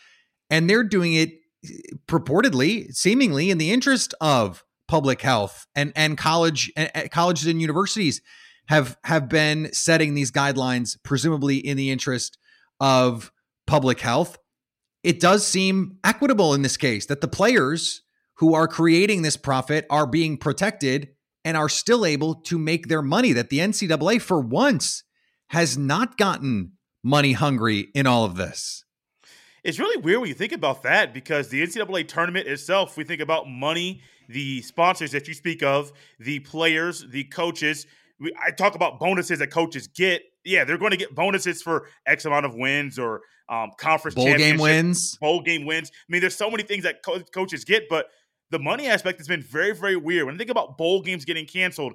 And 0.51 0.70
they're 0.70 0.84
doing 0.84 1.15
it 1.15 1.32
eh, 1.65 1.96
purportedly, 2.08 2.94
seemingly 2.94 3.50
in 3.50 3.58
the 3.58 3.72
interest 3.72 4.13
of 4.22 4.63
public 4.88 5.24
health 5.24 5.65
and, 5.74 5.91
and 5.96 6.15
college 6.15 6.72
and 6.77 7.10
colleges 7.10 7.48
and 7.48 7.60
universities 7.60 8.22
have 8.67 8.98
have 9.03 9.29
been 9.29 9.74
setting 9.74 10.13
these 10.13 10.32
guidelines, 10.32 10.96
presumably 11.03 11.58
in 11.58 11.75
the 11.75 11.89
interest 11.89 12.38
of 12.79 13.32
public 13.65 14.00
health. 14.00 14.38
It 15.01 15.20
does 15.20 15.44
seem 15.44 15.98
equitable 16.03 16.53
in 16.53 16.62
this 16.62 16.77
case 16.77 17.08
that 17.08 17.22
the 17.22 17.27
players 17.27 18.03
who 18.36 18.53
are 18.53 18.67
creating 18.67 19.24
this 19.24 19.38
profit 19.38 19.88
are 19.89 20.06
being 20.06 20.38
protected 20.38 21.08
and 21.48 21.56
are 21.56 21.70
still 21.70 22.06
able 22.06 22.36
to 22.36 22.58
make 22.58 22.89
their 22.89 23.01
money. 23.01 23.32
That 23.32 23.50
the 23.50 23.60
NCAA, 23.60 24.22
for 24.22 24.42
once, 24.42 25.04
has 25.48 25.77
not 25.77 26.18
gotten 26.18 26.74
money 27.01 27.32
hungry 27.32 27.88
in 27.96 28.06
all 28.06 28.25
of 28.25 28.36
this. 28.36 28.84
It's 29.63 29.80
really 29.80 29.96
weird 29.96 30.20
when 30.20 30.27
you 30.27 30.36
think 30.36 30.51
about 30.51 30.84
that 30.84 31.13
because 31.13 31.48
the 31.48 31.66
NCAA 31.66 32.06
tournament 32.10 32.48
itself, 32.48 32.98
we 32.98 33.06
think 33.06 33.22
about 33.22 33.48
money, 33.48 34.01
the 34.27 34.62
sponsors 34.62 35.12
that 35.12 35.30
you 35.30 35.34
speak 35.34 35.63
of, 35.63 35.94
the 36.20 36.39
players, 36.39 37.06
the 37.10 37.24
coaches. 37.24 37.88
We, 38.20 38.34
I 38.46 38.51
talk 38.51 38.75
about 38.75 39.00
bonuses 39.00 39.39
that 39.39 39.48
coaches 39.48 39.88
get. 39.88 40.24
Yeah, 40.44 40.66
they're 40.66 40.77
going 40.77 40.92
to 40.92 40.98
get 40.98 41.16
bonuses 41.16 41.62
for 41.62 41.88
X 42.06 42.25
amount 42.25 42.46
of 42.46 42.56
wins 42.56 43.00
or 43.00 43.22
um, 43.48 43.72
conference 43.77 44.16
bowl 44.16 44.36
game 44.36 44.58
wins, 44.58 45.18
bowl 45.18 45.42
game 45.42 45.66
wins. 45.66 45.92
I 45.94 46.12
mean, 46.12 46.20
there's 46.20 46.36
so 46.36 46.51
many 46.51 46.63
things 46.63 46.84
that 46.84 47.04
co- 47.04 47.24
coaches 47.34 47.63
get, 47.63 47.88
but 47.89 48.08
the 48.51 48.60
money 48.60 48.88
aspect 48.88 49.20
has 49.20 49.27
been 49.27 49.42
very, 49.42 49.74
very 49.74 49.96
weird. 49.96 50.25
When 50.25 50.36
I 50.36 50.38
think 50.38 50.50
about 50.50 50.77
bowl 50.77 51.01
games 51.01 51.25
getting 51.25 51.46
canceled, 51.46 51.94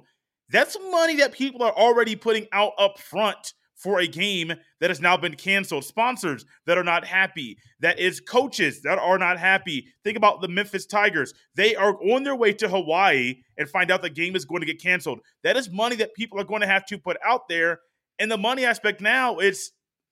that's 0.49 0.77
money 0.91 1.15
that 1.17 1.31
people 1.31 1.63
are 1.63 1.71
already 1.71 2.15
putting 2.15 2.47
out 2.51 2.73
up 2.77 2.99
front 2.99 3.53
for 3.75 3.99
a 3.99 4.07
game 4.07 4.53
that 4.79 4.89
has 4.89 5.01
now 5.01 5.17
been 5.17 5.35
canceled. 5.35 5.83
Sponsors 5.83 6.45
that 6.65 6.77
are 6.77 6.83
not 6.83 7.05
happy. 7.05 7.57
That 7.79 7.99
is 7.99 8.21
coaches 8.21 8.81
that 8.83 8.97
are 8.97 9.17
not 9.17 9.39
happy. 9.39 9.87
Think 10.03 10.15
about 10.15 10.41
the 10.41 10.47
Memphis 10.47 10.85
Tigers. 10.85 11.33
They 11.55 11.75
are 11.75 11.95
on 12.11 12.23
their 12.23 12.35
way 12.35 12.53
to 12.53 12.69
Hawaii 12.69 13.41
and 13.57 13.67
find 13.67 13.91
out 13.91 14.01
the 14.01 14.09
game 14.09 14.35
is 14.35 14.45
going 14.45 14.61
to 14.61 14.67
get 14.67 14.81
canceled. 14.81 15.19
That 15.43 15.57
is 15.57 15.69
money 15.69 15.95
that 15.97 16.13
people 16.13 16.39
are 16.39 16.45
going 16.45 16.61
to 16.61 16.67
have 16.67 16.85
to 16.87 16.97
put 16.97 17.17
out 17.25 17.49
there. 17.49 17.79
And 18.19 18.31
the 18.31 18.37
money 18.37 18.63
aspect 18.63 19.01
now, 19.01 19.37
it's, 19.37 19.71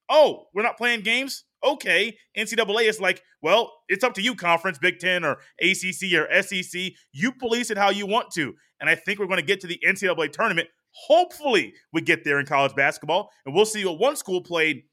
oh, 0.09 0.47
we're 0.53 0.63
not 0.63 0.77
playing 0.77 1.01
games? 1.01 1.45
Okay, 1.63 2.17
NCAA 2.37 2.87
is 2.87 2.99
like, 2.99 3.21
well, 3.41 3.71
it's 3.87 4.03
up 4.03 4.13
to 4.15 4.21
you, 4.21 4.35
conference, 4.35 4.77
Big 4.77 4.99
Ten 4.99 5.23
or 5.23 5.37
ACC 5.61 6.13
or 6.13 6.41
SEC. 6.41 6.91
You 7.11 7.31
police 7.33 7.69
it 7.69 7.77
how 7.77 7.89
you 7.89 8.05
want 8.05 8.31
to. 8.31 8.53
And 8.79 8.89
I 8.89 8.95
think 8.95 9.19
we're 9.19 9.27
going 9.27 9.39
to 9.39 9.45
get 9.45 9.61
to 9.61 9.67
the 9.67 9.79
NCAA 9.87 10.31
tournament. 10.31 10.69
Hopefully, 11.07 11.73
we 11.93 12.01
get 12.01 12.23
there 12.23 12.39
in 12.39 12.45
college 12.45 12.75
basketball, 12.75 13.29
and 13.45 13.55
we'll 13.55 13.65
see 13.65 13.85
what 13.85 13.99
one 13.99 14.15
school 14.15 14.41
played 14.41 14.83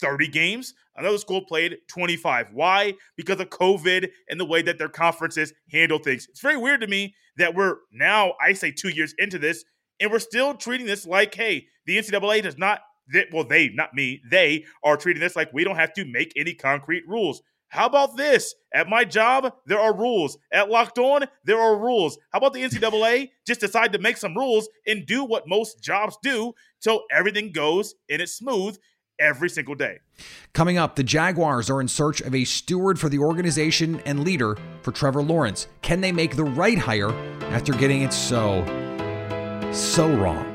30 0.00 0.28
games. 0.28 0.74
Another 0.96 1.18
school 1.18 1.44
played 1.44 1.78
25. 1.88 2.48
Why? 2.52 2.94
Because 3.16 3.40
of 3.40 3.50
COVID 3.50 4.08
and 4.28 4.38
the 4.38 4.44
way 4.44 4.62
that 4.62 4.78
their 4.78 4.88
conferences 4.88 5.52
handle 5.70 5.98
things. 5.98 6.26
It's 6.30 6.40
very 6.40 6.56
weird 6.56 6.80
to 6.82 6.86
me 6.86 7.14
that 7.36 7.54
we're 7.54 7.76
now, 7.92 8.34
I 8.40 8.52
say, 8.52 8.70
two 8.70 8.90
years 8.90 9.14
into 9.18 9.38
this, 9.38 9.64
and 10.00 10.10
we're 10.10 10.18
still 10.18 10.54
treating 10.54 10.86
this 10.86 11.06
like, 11.06 11.34
hey, 11.34 11.66
the 11.86 11.98
NCAA 11.98 12.42
does 12.42 12.58
not 12.58 12.80
they, 13.12 13.26
well, 13.32 13.44
they, 13.44 13.68
not 13.70 13.94
me, 13.94 14.20
they 14.30 14.64
are 14.82 14.96
treating 14.96 15.20
this 15.20 15.36
like 15.36 15.52
we 15.52 15.64
don't 15.64 15.76
have 15.76 15.92
to 15.94 16.04
make 16.04 16.32
any 16.36 16.54
concrete 16.54 17.06
rules. 17.06 17.42
How 17.68 17.86
about 17.86 18.16
this? 18.16 18.54
At 18.72 18.88
my 18.88 19.04
job, 19.04 19.52
there 19.66 19.78
are 19.78 19.94
rules. 19.94 20.38
At 20.52 20.70
Locked 20.70 20.98
On, 20.98 21.24
there 21.44 21.60
are 21.60 21.76
rules. 21.76 22.18
How 22.32 22.38
about 22.38 22.54
the 22.54 22.62
NCAA 22.62 23.30
just 23.46 23.60
decide 23.60 23.92
to 23.92 23.98
make 23.98 24.16
some 24.16 24.34
rules 24.34 24.68
and 24.86 25.06
do 25.06 25.24
what 25.24 25.46
most 25.46 25.82
jobs 25.82 26.16
do 26.22 26.54
till 26.80 27.02
everything 27.10 27.52
goes 27.52 27.94
and 28.08 28.22
it's 28.22 28.32
smooth 28.32 28.78
every 29.18 29.50
single 29.50 29.74
day? 29.74 29.98
Coming 30.54 30.78
up, 30.78 30.96
the 30.96 31.04
Jaguars 31.04 31.68
are 31.68 31.80
in 31.80 31.88
search 31.88 32.22
of 32.22 32.34
a 32.34 32.44
steward 32.44 32.98
for 32.98 33.10
the 33.10 33.18
organization 33.18 34.00
and 34.06 34.24
leader 34.24 34.56
for 34.80 34.92
Trevor 34.92 35.22
Lawrence. 35.22 35.68
Can 35.82 36.00
they 36.00 36.12
make 36.12 36.36
the 36.36 36.44
right 36.44 36.78
hire 36.78 37.12
after 37.50 37.72
getting 37.74 38.02
it 38.02 38.14
so, 38.14 38.64
so 39.72 40.08
wrong? 40.14 40.47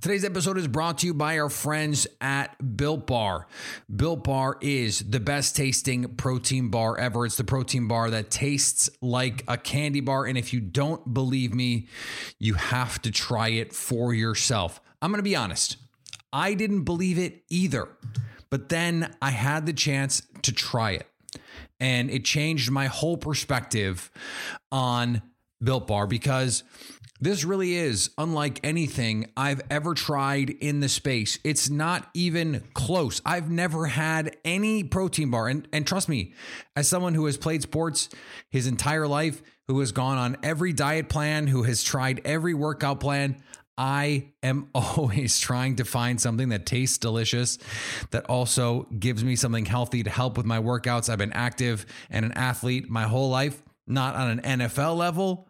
Today's 0.00 0.24
episode 0.24 0.58
is 0.58 0.68
brought 0.68 0.98
to 0.98 1.06
you 1.06 1.14
by 1.14 1.40
our 1.40 1.48
friends 1.48 2.06
at 2.20 2.76
Built 2.76 3.08
Bar. 3.08 3.48
Built 3.94 4.22
Bar 4.22 4.56
is 4.60 5.00
the 5.00 5.18
best 5.18 5.56
tasting 5.56 6.14
protein 6.14 6.68
bar 6.68 6.96
ever. 6.96 7.26
It's 7.26 7.36
the 7.36 7.42
protein 7.42 7.88
bar 7.88 8.08
that 8.10 8.30
tastes 8.30 8.88
like 9.02 9.42
a 9.48 9.56
candy 9.56 10.00
bar. 10.00 10.24
And 10.24 10.38
if 10.38 10.52
you 10.52 10.60
don't 10.60 11.12
believe 11.12 11.52
me, 11.52 11.88
you 12.38 12.54
have 12.54 13.02
to 13.02 13.10
try 13.10 13.48
it 13.48 13.72
for 13.72 14.14
yourself. 14.14 14.80
I'm 15.02 15.10
going 15.10 15.18
to 15.18 15.24
be 15.24 15.34
honest, 15.34 15.78
I 16.32 16.54
didn't 16.54 16.84
believe 16.84 17.18
it 17.18 17.42
either. 17.50 17.88
But 18.50 18.68
then 18.68 19.16
I 19.20 19.30
had 19.30 19.66
the 19.66 19.72
chance 19.72 20.22
to 20.42 20.52
try 20.52 20.92
it. 20.92 21.08
And 21.80 22.08
it 22.08 22.24
changed 22.24 22.70
my 22.70 22.86
whole 22.86 23.16
perspective 23.16 24.12
on 24.70 25.22
Built 25.62 25.88
Bar 25.88 26.06
because 26.06 26.62
this 27.20 27.44
really 27.44 27.74
is 27.74 28.10
unlike 28.16 28.60
anything 28.62 29.30
I've 29.36 29.60
ever 29.70 29.94
tried 29.94 30.50
in 30.50 30.80
the 30.80 30.88
space. 30.88 31.38
It's 31.42 31.68
not 31.68 32.08
even 32.14 32.62
close. 32.74 33.20
I've 33.26 33.50
never 33.50 33.86
had 33.86 34.36
any 34.44 34.84
protein 34.84 35.30
bar. 35.30 35.48
And, 35.48 35.66
and 35.72 35.86
trust 35.86 36.08
me, 36.08 36.32
as 36.76 36.86
someone 36.88 37.14
who 37.14 37.26
has 37.26 37.36
played 37.36 37.62
sports 37.62 38.08
his 38.50 38.66
entire 38.66 39.08
life, 39.08 39.42
who 39.66 39.80
has 39.80 39.92
gone 39.92 40.16
on 40.16 40.36
every 40.42 40.72
diet 40.72 41.08
plan, 41.08 41.48
who 41.48 41.64
has 41.64 41.82
tried 41.82 42.20
every 42.24 42.54
workout 42.54 43.00
plan, 43.00 43.42
I 43.76 44.32
am 44.42 44.68
always 44.74 45.40
trying 45.40 45.76
to 45.76 45.84
find 45.84 46.20
something 46.20 46.50
that 46.50 46.66
tastes 46.66 46.98
delicious, 46.98 47.58
that 48.10 48.26
also 48.26 48.82
gives 48.96 49.24
me 49.24 49.34
something 49.34 49.66
healthy 49.66 50.04
to 50.04 50.10
help 50.10 50.36
with 50.36 50.46
my 50.46 50.58
workouts. 50.58 51.08
I've 51.08 51.18
been 51.18 51.32
active 51.32 51.84
and 52.10 52.24
an 52.24 52.32
athlete 52.32 52.88
my 52.88 53.04
whole 53.04 53.28
life, 53.28 53.60
not 53.88 54.14
on 54.14 54.38
an 54.38 54.60
NFL 54.60 54.96
level 54.96 55.47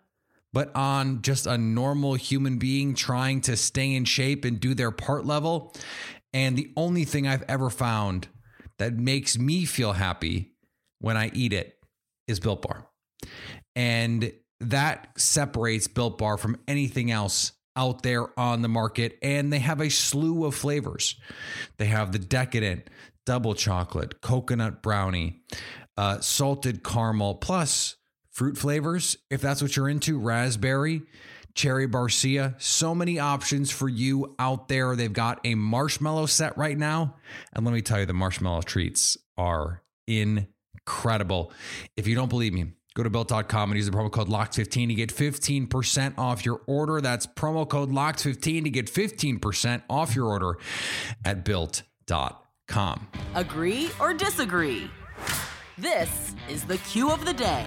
but 0.53 0.75
on 0.75 1.23
just 1.23 1.47
a 1.47 1.59
normal 1.59 2.15
human 2.15 2.59
being 2.59 2.95
trying 2.95 3.41
to 3.43 3.57
stay 3.57 3.95
in 3.95 4.05
shape 4.05 4.45
and 4.45 4.61
do 4.61 4.75
their 4.75 4.91
part 4.91 5.27
level. 5.27 5.75
And 6.33 6.57
the 6.57 6.73
only 6.77 7.05
thing 7.05 7.27
I've 7.27 7.45
ever 7.49 7.71
found 7.71 8.29
that 8.79 8.95
makes 8.95 9.39
me 9.39 9.65
feel 9.65 9.93
happy 9.93 10.53
when 11.01 11.17
I 11.17 11.31
eat 11.35 11.53
it 11.53 11.79
is 12.27 12.41
Built 12.41 12.63
Bar. 12.63 12.87
And 13.75 14.33
that 14.61 15.09
separates 15.17 15.89
Built 15.89 16.19
Bar 16.19 16.37
from 16.37 16.59
anything 16.67 17.11
else 17.11 17.53
out 17.77 18.03
there 18.03 18.39
on 18.39 18.63
the 18.63 18.69
market. 18.69 19.19
And 19.23 19.53
they 19.53 19.61
have 19.61 19.81
a 19.81 19.91
slew 19.91 20.45
of 20.45 20.55
flavors. 20.55 21.17
They 21.77 21.87
have 21.87 22.13
the 22.13 22.19
decadent 22.19 22.89
double 23.25 23.55
chocolate, 23.55 24.21
coconut 24.23 24.83
brownie, 24.83 25.43
uh, 25.99 26.19
salted 26.21 26.83
caramel, 26.83 27.35
plus 27.35 27.97
fruit 28.39 28.57
flavors, 28.57 29.17
if 29.31 29.41
that's 29.41 29.61
what 29.61 29.75
you're 29.77 29.89
into, 29.89 30.17
raspberry, 30.17 31.03
cherry 31.57 31.89
barcia, 31.89 32.55
so 32.63 32.95
many 32.95 33.19
options 33.19 33.69
for 33.69 33.89
you 33.89 34.37
out 34.39 34.69
there. 34.69 34.95
They've 34.95 35.13
got 35.13 35.41
a 35.43 35.57
marshmallow 35.57 36.27
set 36.27 36.57
right 36.57 36.79
now. 36.79 37.17
And 37.53 37.65
let 37.67 37.75
me 37.75 37.83
tell 37.83 37.99
you, 37.99 38.07
the 38.07 38.13
marshmallow 38.13 38.63
treats 38.63 39.19
are 39.37 39.83
incredible. 40.07 41.53
If 41.97 42.07
you 42.07 42.15
don't 42.15 42.29
believe 42.29 42.53
me, 42.53 42.67
go 42.95 43.03
to 43.03 43.11
built.com 43.11 43.73
and 43.73 43.77
use 43.77 43.91
the 43.91 43.97
promo 43.97 44.09
code 44.09 44.29
LOCKED15 44.29 44.87
to 44.87 44.95
get 44.95 45.13
15% 45.13 46.17
off 46.17 46.47
your 46.47 46.61
order. 46.69 47.01
That's 47.01 47.27
promo 47.27 47.69
code 47.69 47.91
LOCKED15 47.91 48.63
to 48.63 48.71
get 48.71 48.87
15% 48.87 49.83
off 49.91 50.15
your 50.15 50.27
order 50.27 50.59
at 51.25 51.45
built.com. 51.45 53.09
Agree 53.35 53.91
or 53.99 54.15
disagree? 54.15 54.89
This 55.81 56.35
is 56.49 56.65
the 56.65 56.79
cue 56.79 57.09
of 57.09 57.25
the 57.25 57.33
day. 57.33 57.67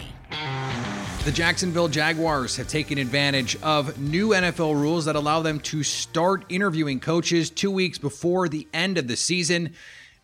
The 1.24 1.32
Jacksonville 1.32 1.88
Jaguars 1.88 2.58
have 2.58 2.68
taken 2.68 2.98
advantage 2.98 3.56
of 3.62 3.98
new 4.01 4.32
NFL 4.32 4.74
rules 4.74 5.06
that 5.06 5.15
allow 5.15 5.41
them 5.41 5.62
to 5.62 5.82
start 5.82 6.44
interviewing 6.50 7.00
coaches 7.00 7.50
two 7.50 7.72
weeks 7.72 7.98
before 7.98 8.50
the 8.50 8.68
end 8.74 8.98
of 8.98 9.08
the 9.08 9.15
season 9.15 9.75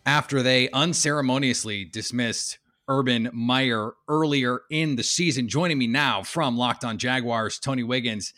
after 0.04 0.42
they 0.42 0.68
unceremoniously 0.68 1.86
dismissed 1.86 2.58
Urban 2.88 3.30
Meyer 3.32 3.92
earlier 4.06 4.60
in 4.70 4.96
the 4.96 5.02
season. 5.02 5.48
Joining 5.48 5.78
me 5.78 5.86
now 5.86 6.22
from 6.22 6.58
Locked 6.58 6.84
On 6.84 6.98
Jaguars, 6.98 7.58
Tony 7.58 7.84
Wiggins. 7.84 8.34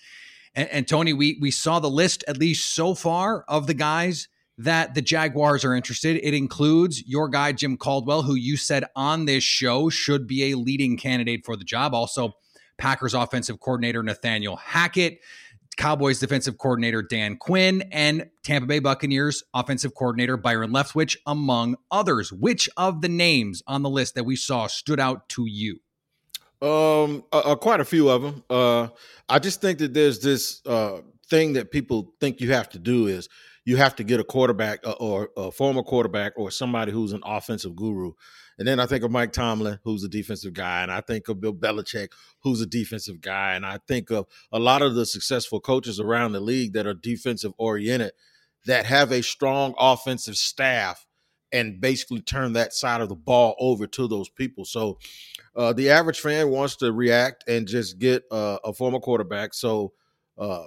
And, 0.55 0.69
and 0.69 0.87
Tony, 0.87 1.13
we, 1.13 1.39
we 1.41 1.51
saw 1.51 1.81
the 1.81 1.91
list, 1.91 2.23
at 2.29 2.39
least 2.39 2.73
so 2.73 2.95
far, 2.95 3.45
of 3.49 3.67
the 3.67 3.75
guys 3.75 4.29
that 4.61 4.95
the 4.95 5.01
Jaguars 5.01 5.65
are 5.65 5.75
interested. 5.75 6.21
It 6.23 6.35
includes 6.35 7.07
your 7.07 7.29
guy, 7.29 7.53
Jim 7.53 7.79
Caldwell, 7.79 8.23
who 8.23 8.35
you 8.35 8.57
said 8.59 8.85
on 8.95 9.25
this 9.25 9.43
show 9.43 9.89
should 9.89 10.27
be 10.27 10.51
a 10.51 10.57
leading 10.57 10.99
candidate 10.99 11.47
for 11.47 11.57
the 11.57 11.65
job. 11.65 11.95
Also, 11.95 12.35
Packers 12.77 13.15
offensive 13.15 13.59
coordinator 13.61 14.03
Nathaniel 14.03 14.57
Hackett, 14.57 15.21
Cowboys 15.79 16.19
defensive 16.19 16.59
coordinator 16.59 17.03
Dan 17.03 17.39
Quinn, 17.39 17.83
and 17.91 18.29
Tampa 18.43 18.67
Bay 18.67 18.81
Buccaneers 18.81 19.43
offensive 19.55 19.95
coordinator 19.95 20.37
Byron 20.37 20.73
Leftwich, 20.73 21.17
among 21.27 21.77
others. 21.91 22.31
Which 22.31 22.69
of 22.77 23.01
the 23.01 23.09
names 23.09 23.63
on 23.67 23.83
the 23.83 23.91
list 23.91 24.15
that 24.15 24.25
we 24.25 24.37
saw 24.37 24.67
stood 24.67 25.01
out 25.01 25.29
to 25.31 25.47
you? 25.47 25.81
Um, 26.61 27.25
uh, 27.33 27.39
uh, 27.39 27.55
quite 27.57 27.81
a 27.81 27.87
few 27.87 28.11
of 28.11 28.21
them. 28.21 28.45
Uh, 28.51 28.89
I 29.27 29.39
just 29.39 29.63
think 29.63 29.79
that 29.79 29.95
there's 29.95 30.21
this 30.21 30.61
uh, 30.67 31.01
thing 31.31 31.55
that 31.55 31.71
people 31.71 32.13
think 32.21 32.43
you 32.43 32.53
have 32.53 32.69
to 32.71 32.79
do 32.79 33.07
is 33.07 33.31
you 33.65 33.77
have 33.77 33.95
to 33.97 34.05
get 34.05 34.21
a 34.21 34.25
quarterback 34.25 34.81
uh, 34.87 34.93
or 34.93 35.31
a 35.37 35.51
former 35.51 35.83
quarterback 35.83 36.33
or 36.37 36.51
somebody 36.51 36.93
who's 36.93 37.13
an 37.13 37.23
offensive 37.25 37.77
guru. 37.77 38.13
And 38.59 38.69
then 38.69 38.79
I 38.79 38.87
think 38.87 39.05
of 39.05 39.11
Mike 39.11 39.33
Tomlin, 39.33 39.79
who's 39.85 40.05
a 40.05 40.09
defensive 40.09 40.53
guy, 40.53 40.83
and 40.83 40.93
I 40.93 41.01
think 41.01 41.29
of 41.29 41.41
Bill 41.41 41.55
Belichick, 41.55 42.09
who's 42.43 42.61
a 42.61 42.67
defensive 42.67 43.21
guy, 43.21 43.55
and 43.55 43.65
I 43.65 43.79
think 43.89 44.11
of 44.11 44.27
a 44.53 44.59
lot 44.59 44.83
of 44.83 44.95
the 44.95 45.07
successful 45.07 45.61
coaches 45.61 45.99
around 45.99 46.33
the 46.33 46.41
league 46.41 46.75
that 46.75 46.87
are 46.87 46.95
defensive 46.95 47.53
oriented 47.57 48.13
that 48.67 48.87
have 48.87 49.13
a 49.13 49.23
strong 49.23 49.75
offensive 49.79 50.37
staff 50.37 51.07
and 51.53 51.81
basically 51.81 52.21
turn 52.21 52.53
that 52.53 52.73
side 52.73 53.01
of 53.01 53.09
the 53.09 53.17
ball 53.17 53.57
over 53.59 53.87
to 53.87 54.07
those 54.07 54.29
people. 54.29 54.65
So 54.65 54.99
uh, 55.57 55.73
the 55.73 55.91
average 55.91 56.21
fan 56.21 56.51
wants 56.51 56.77
to 56.77 56.93
react 56.93 57.49
and 57.49 57.67
just 57.67 57.99
get 57.99 58.23
uh, 58.31 58.59
a 58.65 58.73
former 58.73 59.01
quarterback. 59.01 59.55
So 59.55 59.93
uh, 60.39 60.67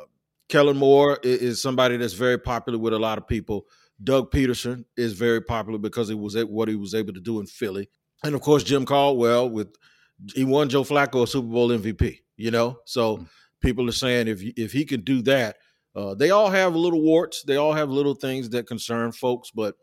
Kellen 0.53 0.77
Moore 0.77 1.17
is 1.23 1.63
somebody 1.63 1.97
that's 1.97 2.13
very 2.13 2.37
popular 2.37 2.77
with 2.77 2.93
a 2.93 2.99
lot 2.99 3.17
of 3.17 3.27
people. 3.27 3.65
Doug 4.03 4.29
Pederson 4.29 4.85
is 4.95 5.13
very 5.13 5.41
popular 5.41 5.79
because 5.79 6.09
he 6.09 6.13
was 6.13 6.37
what 6.45 6.67
he 6.67 6.75
was 6.75 6.93
able 6.93 7.11
to 7.11 7.19
do 7.19 7.39
in 7.39 7.47
Philly, 7.47 7.89
and 8.23 8.35
of 8.35 8.41
course 8.41 8.61
Jim 8.63 8.85
Caldwell 8.85 9.49
with 9.49 9.75
he 10.35 10.43
won 10.43 10.69
Joe 10.69 10.83
Flacco 10.83 11.23
a 11.23 11.27
Super 11.27 11.47
Bowl 11.47 11.69
MVP. 11.69 12.19
You 12.37 12.51
know, 12.51 12.77
so 12.85 13.17
mm-hmm. 13.17 13.23
people 13.61 13.89
are 13.89 13.93
saying 13.93 14.27
if 14.27 14.43
if 14.43 14.71
he 14.71 14.85
can 14.85 15.01
do 15.01 15.23
that, 15.23 15.57
uh, 15.95 16.13
they 16.13 16.29
all 16.29 16.51
have 16.51 16.75
little 16.75 17.01
warts, 17.01 17.41
they 17.41 17.55
all 17.55 17.73
have 17.73 17.89
little 17.89 18.13
things 18.13 18.49
that 18.49 18.67
concern 18.67 19.11
folks, 19.11 19.49
but 19.49 19.73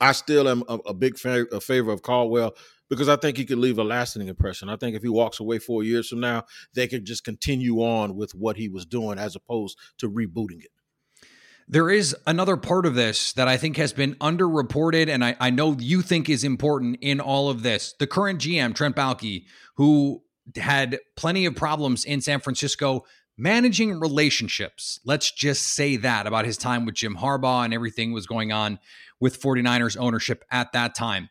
I 0.00 0.12
still 0.12 0.48
am 0.48 0.62
a, 0.68 0.74
a 0.86 0.94
big 0.94 1.18
fa- 1.18 1.48
a 1.50 1.60
favor 1.60 1.90
of 1.90 2.02
Caldwell 2.02 2.54
because 2.88 3.08
I 3.08 3.16
think 3.16 3.36
he 3.36 3.44
could 3.44 3.58
leave 3.58 3.78
a 3.78 3.84
lasting 3.84 4.28
impression. 4.28 4.68
I 4.68 4.76
think 4.76 4.96
if 4.96 5.02
he 5.02 5.08
walks 5.08 5.40
away 5.40 5.58
four 5.58 5.82
years 5.82 6.08
from 6.08 6.20
now, 6.20 6.44
they 6.74 6.88
could 6.88 7.04
just 7.04 7.24
continue 7.24 7.78
on 7.78 8.16
with 8.16 8.34
what 8.34 8.56
he 8.56 8.68
was 8.68 8.86
doing 8.86 9.18
as 9.18 9.36
opposed 9.36 9.78
to 9.98 10.10
rebooting 10.10 10.64
it. 10.64 10.70
There 11.70 11.90
is 11.90 12.16
another 12.26 12.56
part 12.56 12.86
of 12.86 12.94
this 12.94 13.34
that 13.34 13.46
I 13.46 13.58
think 13.58 13.76
has 13.76 13.92
been 13.92 14.14
underreported, 14.16 15.08
and 15.08 15.22
I, 15.22 15.36
I 15.38 15.50
know 15.50 15.76
you 15.78 16.00
think 16.00 16.30
is 16.30 16.42
important 16.42 16.96
in 17.02 17.20
all 17.20 17.50
of 17.50 17.62
this. 17.62 17.94
The 17.98 18.06
current 18.06 18.40
GM, 18.40 18.74
Trent 18.74 18.96
Baalke, 18.96 19.44
who 19.76 20.22
had 20.56 20.98
plenty 21.14 21.44
of 21.44 21.54
problems 21.54 22.06
in 22.06 22.22
San 22.22 22.40
Francisco 22.40 23.04
managing 23.36 24.00
relationships. 24.00 24.98
Let's 25.04 25.30
just 25.30 25.62
say 25.62 25.96
that 25.96 26.26
about 26.26 26.46
his 26.46 26.56
time 26.56 26.86
with 26.86 26.94
Jim 26.94 27.16
Harbaugh 27.16 27.66
and 27.66 27.74
everything 27.74 28.12
was 28.12 28.26
going 28.26 28.50
on 28.50 28.78
with 29.20 29.40
49ers 29.40 29.96
ownership 29.98 30.44
at 30.50 30.72
that 30.72 30.94
time 30.94 31.28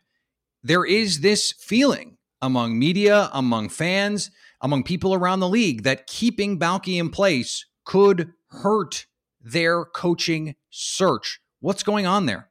there 0.68 0.84
is 0.84 1.20
this 1.20 1.52
feeling 1.52 2.18
among 2.42 2.78
media, 2.78 3.30
among 3.32 3.70
fans, 3.70 4.30
among 4.60 4.82
people 4.82 5.14
around 5.14 5.40
the 5.40 5.48
league 5.48 5.82
that 5.84 6.06
keeping 6.06 6.58
Baalke 6.58 7.00
in 7.00 7.08
place 7.08 7.64
could 7.86 8.34
hurt 8.48 9.06
their 9.40 9.86
coaching 9.86 10.56
search. 10.68 11.40
What's 11.60 11.82
going 11.82 12.06
on 12.06 12.26
there? 12.26 12.50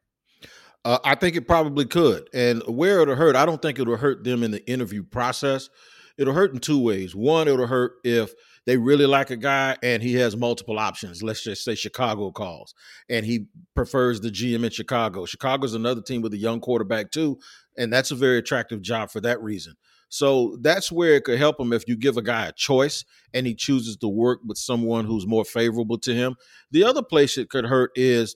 Uh, 0.84 0.98
I 1.04 1.14
think 1.14 1.36
it 1.36 1.48
probably 1.48 1.86
could. 1.86 2.28
And 2.34 2.64
where 2.64 3.02
it'll 3.02 3.16
hurt, 3.16 3.36
I 3.36 3.46
don't 3.46 3.62
think 3.62 3.78
it'll 3.78 3.98
hurt 3.98 4.24
them 4.24 4.42
in 4.42 4.50
the 4.50 4.68
interview 4.68 5.04
process. 5.04 5.70
It'll 6.18 6.34
hurt 6.34 6.54
in 6.54 6.60
two 6.60 6.82
ways. 6.82 7.14
One, 7.14 7.48
it'll 7.48 7.68
hurt 7.68 7.98
if 8.04 8.34
they 8.68 8.78
really 8.78 9.06
like 9.06 9.30
a 9.30 9.38
guy 9.38 9.78
and 9.82 10.04
he 10.04 10.16
has 10.16 10.36
multiple 10.36 10.78
options. 10.78 11.24
Let's 11.24 11.42
just 11.42 11.64
say 11.64 11.74
Chicago 11.74 12.32
calls 12.32 12.74
and 13.10 13.26
he 13.26 13.48
prefers 13.76 14.20
the 14.20 14.30
GM 14.30 14.66
in 14.66 14.72
Chicago. 14.72 15.26
Chicago's 15.26 15.74
another 15.74 16.02
team 16.02 16.22
with 16.22 16.34
a 16.34 16.38
young 16.38 16.60
quarterback 16.60 17.12
too, 17.12 17.40
and 17.78 17.92
that's 17.92 18.12
a 18.12 18.16
very 18.16 18.38
attractive 18.38 18.82
job 18.82 19.12
for 19.12 19.22
that 19.22 19.42
reason. 19.42 19.76
So 20.10 20.58
that's 20.62 20.92
where 20.92 21.16
it 21.16 21.26
could 21.26 21.38
help 21.38 21.60
him 21.60 21.74
if 21.74 21.88
you 21.88 21.98
give 21.98 22.18
a 22.18 22.22
guy 22.22 22.48
a 22.48 22.54
choice 22.54 23.04
and 23.34 23.46
he 23.46 23.54
chooses 23.54 23.98
to 23.98 24.08
work 24.08 24.40
with 24.46 24.58
someone 24.58 25.06
who's 25.06 25.28
more 25.28 25.44
favorable 25.44 25.98
to 26.00 26.13
him. 26.13 26.36
The 26.72 26.86
other 26.86 27.02
place 27.02 27.38
it 27.38 27.50
could 27.50 27.66
hurt 27.66 27.92
is 27.96 28.36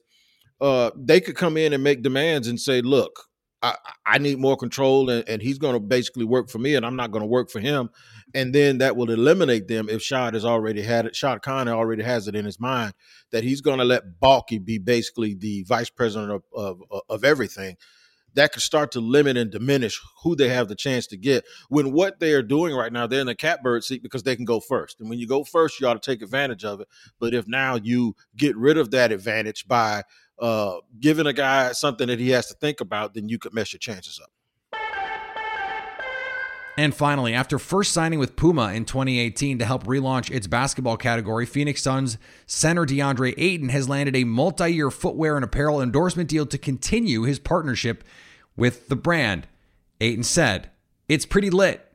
uh, 0.60 0.90
they 0.96 1.20
could 1.20 1.36
come 1.36 1.56
in 1.56 1.72
and 1.72 1.82
make 1.82 2.02
demands 2.02 2.46
and 2.46 2.60
say, 2.60 2.82
look, 2.82 3.24
I, 3.62 3.76
I 4.04 4.18
need 4.18 4.38
more 4.38 4.56
control, 4.56 5.08
and, 5.08 5.26
and 5.28 5.40
he's 5.40 5.58
going 5.58 5.74
to 5.74 5.80
basically 5.80 6.24
work 6.24 6.50
for 6.50 6.58
me, 6.58 6.74
and 6.74 6.84
I'm 6.84 6.96
not 6.96 7.12
going 7.12 7.22
to 7.22 7.28
work 7.28 7.48
for 7.48 7.60
him. 7.60 7.90
And 8.34 8.52
then 8.52 8.78
that 8.78 8.96
will 8.96 9.10
eliminate 9.10 9.68
them 9.68 9.88
if 9.88 10.02
Shad 10.02 10.34
has 10.34 10.44
already 10.44 10.82
had 10.82 11.06
it. 11.06 11.14
Shad 11.14 11.42
Khan 11.42 11.68
already 11.68 12.02
has 12.02 12.26
it 12.26 12.34
in 12.34 12.44
his 12.44 12.58
mind 12.58 12.92
that 13.30 13.44
he's 13.44 13.60
going 13.60 13.78
to 13.78 13.84
let 13.84 14.20
Baalke 14.20 14.64
be 14.64 14.78
basically 14.78 15.34
the 15.34 15.62
vice 15.62 15.90
president 15.90 16.32
of, 16.32 16.42
of, 16.90 17.02
of 17.08 17.24
everything 17.24 17.76
that 18.34 18.52
could 18.52 18.62
start 18.62 18.92
to 18.92 19.00
limit 19.00 19.36
and 19.36 19.50
diminish 19.50 20.00
who 20.22 20.34
they 20.34 20.48
have 20.48 20.68
the 20.68 20.74
chance 20.74 21.06
to 21.08 21.16
get. 21.16 21.44
When 21.68 21.92
what 21.92 22.20
they 22.20 22.32
are 22.32 22.42
doing 22.42 22.74
right 22.74 22.92
now, 22.92 23.06
they're 23.06 23.20
in 23.20 23.26
the 23.26 23.34
catbird 23.34 23.84
seat 23.84 24.02
because 24.02 24.22
they 24.22 24.36
can 24.36 24.44
go 24.44 24.60
first. 24.60 25.00
And 25.00 25.08
when 25.08 25.18
you 25.18 25.26
go 25.26 25.44
first, 25.44 25.80
you 25.80 25.86
ought 25.86 26.00
to 26.00 26.10
take 26.10 26.22
advantage 26.22 26.64
of 26.64 26.80
it. 26.80 26.88
But 27.18 27.34
if 27.34 27.46
now 27.46 27.76
you 27.76 28.16
get 28.36 28.56
rid 28.56 28.78
of 28.78 28.90
that 28.92 29.12
advantage 29.12 29.66
by 29.66 30.04
uh, 30.38 30.78
giving 30.98 31.26
a 31.26 31.32
guy 31.32 31.72
something 31.72 32.08
that 32.08 32.18
he 32.18 32.30
has 32.30 32.46
to 32.48 32.54
think 32.54 32.80
about, 32.80 33.14
then 33.14 33.28
you 33.28 33.38
could 33.38 33.54
mess 33.54 33.72
your 33.72 33.78
chances 33.78 34.20
up. 34.22 34.30
And 36.78 36.94
finally, 36.94 37.34
after 37.34 37.58
first 37.58 37.92
signing 37.92 38.18
with 38.18 38.34
Puma 38.34 38.72
in 38.72 38.86
2018 38.86 39.58
to 39.58 39.64
help 39.64 39.84
relaunch 39.84 40.30
its 40.30 40.46
basketball 40.46 40.96
category, 40.96 41.44
Phoenix 41.44 41.82
Suns 41.82 42.16
center 42.46 42.86
DeAndre 42.86 43.34
Ayton 43.36 43.68
has 43.68 43.90
landed 43.90 44.16
a 44.16 44.24
multi 44.24 44.72
year 44.72 44.90
footwear 44.90 45.36
and 45.36 45.44
apparel 45.44 45.82
endorsement 45.82 46.30
deal 46.30 46.46
to 46.46 46.56
continue 46.56 47.22
his 47.22 47.38
partnership 47.38 48.02
with 48.56 48.88
the 48.88 48.96
brand. 48.96 49.46
Ayton 50.00 50.24
said, 50.24 50.70
It's 51.08 51.26
pretty 51.26 51.50
lit. 51.50 51.86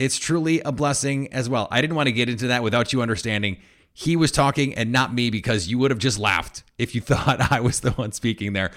It's 0.00 0.18
truly 0.18 0.60
a 0.60 0.72
blessing 0.72 1.32
as 1.32 1.48
well. 1.48 1.68
I 1.70 1.80
didn't 1.80 1.96
want 1.96 2.08
to 2.08 2.12
get 2.12 2.28
into 2.28 2.48
that 2.48 2.64
without 2.64 2.92
you 2.92 3.02
understanding. 3.02 3.58
He 3.92 4.16
was 4.16 4.30
talking 4.30 4.74
and 4.74 4.92
not 4.92 5.14
me 5.14 5.30
because 5.30 5.68
you 5.68 5.78
would 5.78 5.90
have 5.90 6.00
just 6.00 6.18
laughed 6.18 6.64
if 6.78 6.94
you 6.94 7.00
thought 7.00 7.52
I 7.52 7.60
was 7.60 7.80
the 7.80 7.92
one 7.92 8.10
speaking 8.10 8.54
there. 8.54 8.72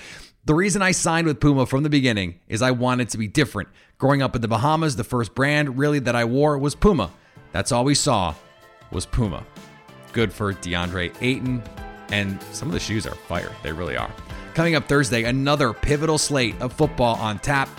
The 0.45 0.55
reason 0.55 0.81
I 0.81 0.91
signed 0.91 1.27
with 1.27 1.39
Puma 1.39 1.65
from 1.65 1.83
the 1.83 1.89
beginning 1.89 2.39
is 2.47 2.61
I 2.61 2.71
wanted 2.71 3.09
to 3.09 3.17
be 3.17 3.27
different. 3.27 3.69
Growing 3.97 4.21
up 4.21 4.35
in 4.35 4.41
the 4.41 4.47
Bahamas, 4.47 4.95
the 4.95 5.03
first 5.03 5.35
brand 5.35 5.77
really 5.77 5.99
that 5.99 6.15
I 6.15 6.25
wore 6.25 6.57
was 6.57 6.75
Puma. 6.75 7.11
That's 7.51 7.71
all 7.71 7.83
we 7.83 7.93
saw 7.93 8.33
was 8.91 9.05
Puma. 9.05 9.45
Good 10.13 10.31
for 10.31 10.53
DeAndre 10.53 11.13
Ayton. 11.21 11.61
And 12.11 12.41
some 12.51 12.67
of 12.69 12.73
the 12.73 12.79
shoes 12.79 13.05
are 13.05 13.13
fire. 13.13 13.51
They 13.61 13.71
really 13.71 13.95
are. 13.95 14.09
Coming 14.55 14.75
up 14.75 14.87
Thursday, 14.87 15.25
another 15.25 15.73
pivotal 15.73 16.17
slate 16.17 16.59
of 16.61 16.73
football 16.73 17.15
on 17.17 17.39
tap. 17.39 17.69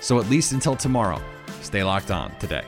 So 0.00 0.20
at 0.20 0.28
least 0.30 0.52
until 0.52 0.76
tomorrow, 0.76 1.20
stay 1.62 1.82
locked 1.82 2.10
on 2.10 2.36
today. 2.38 2.64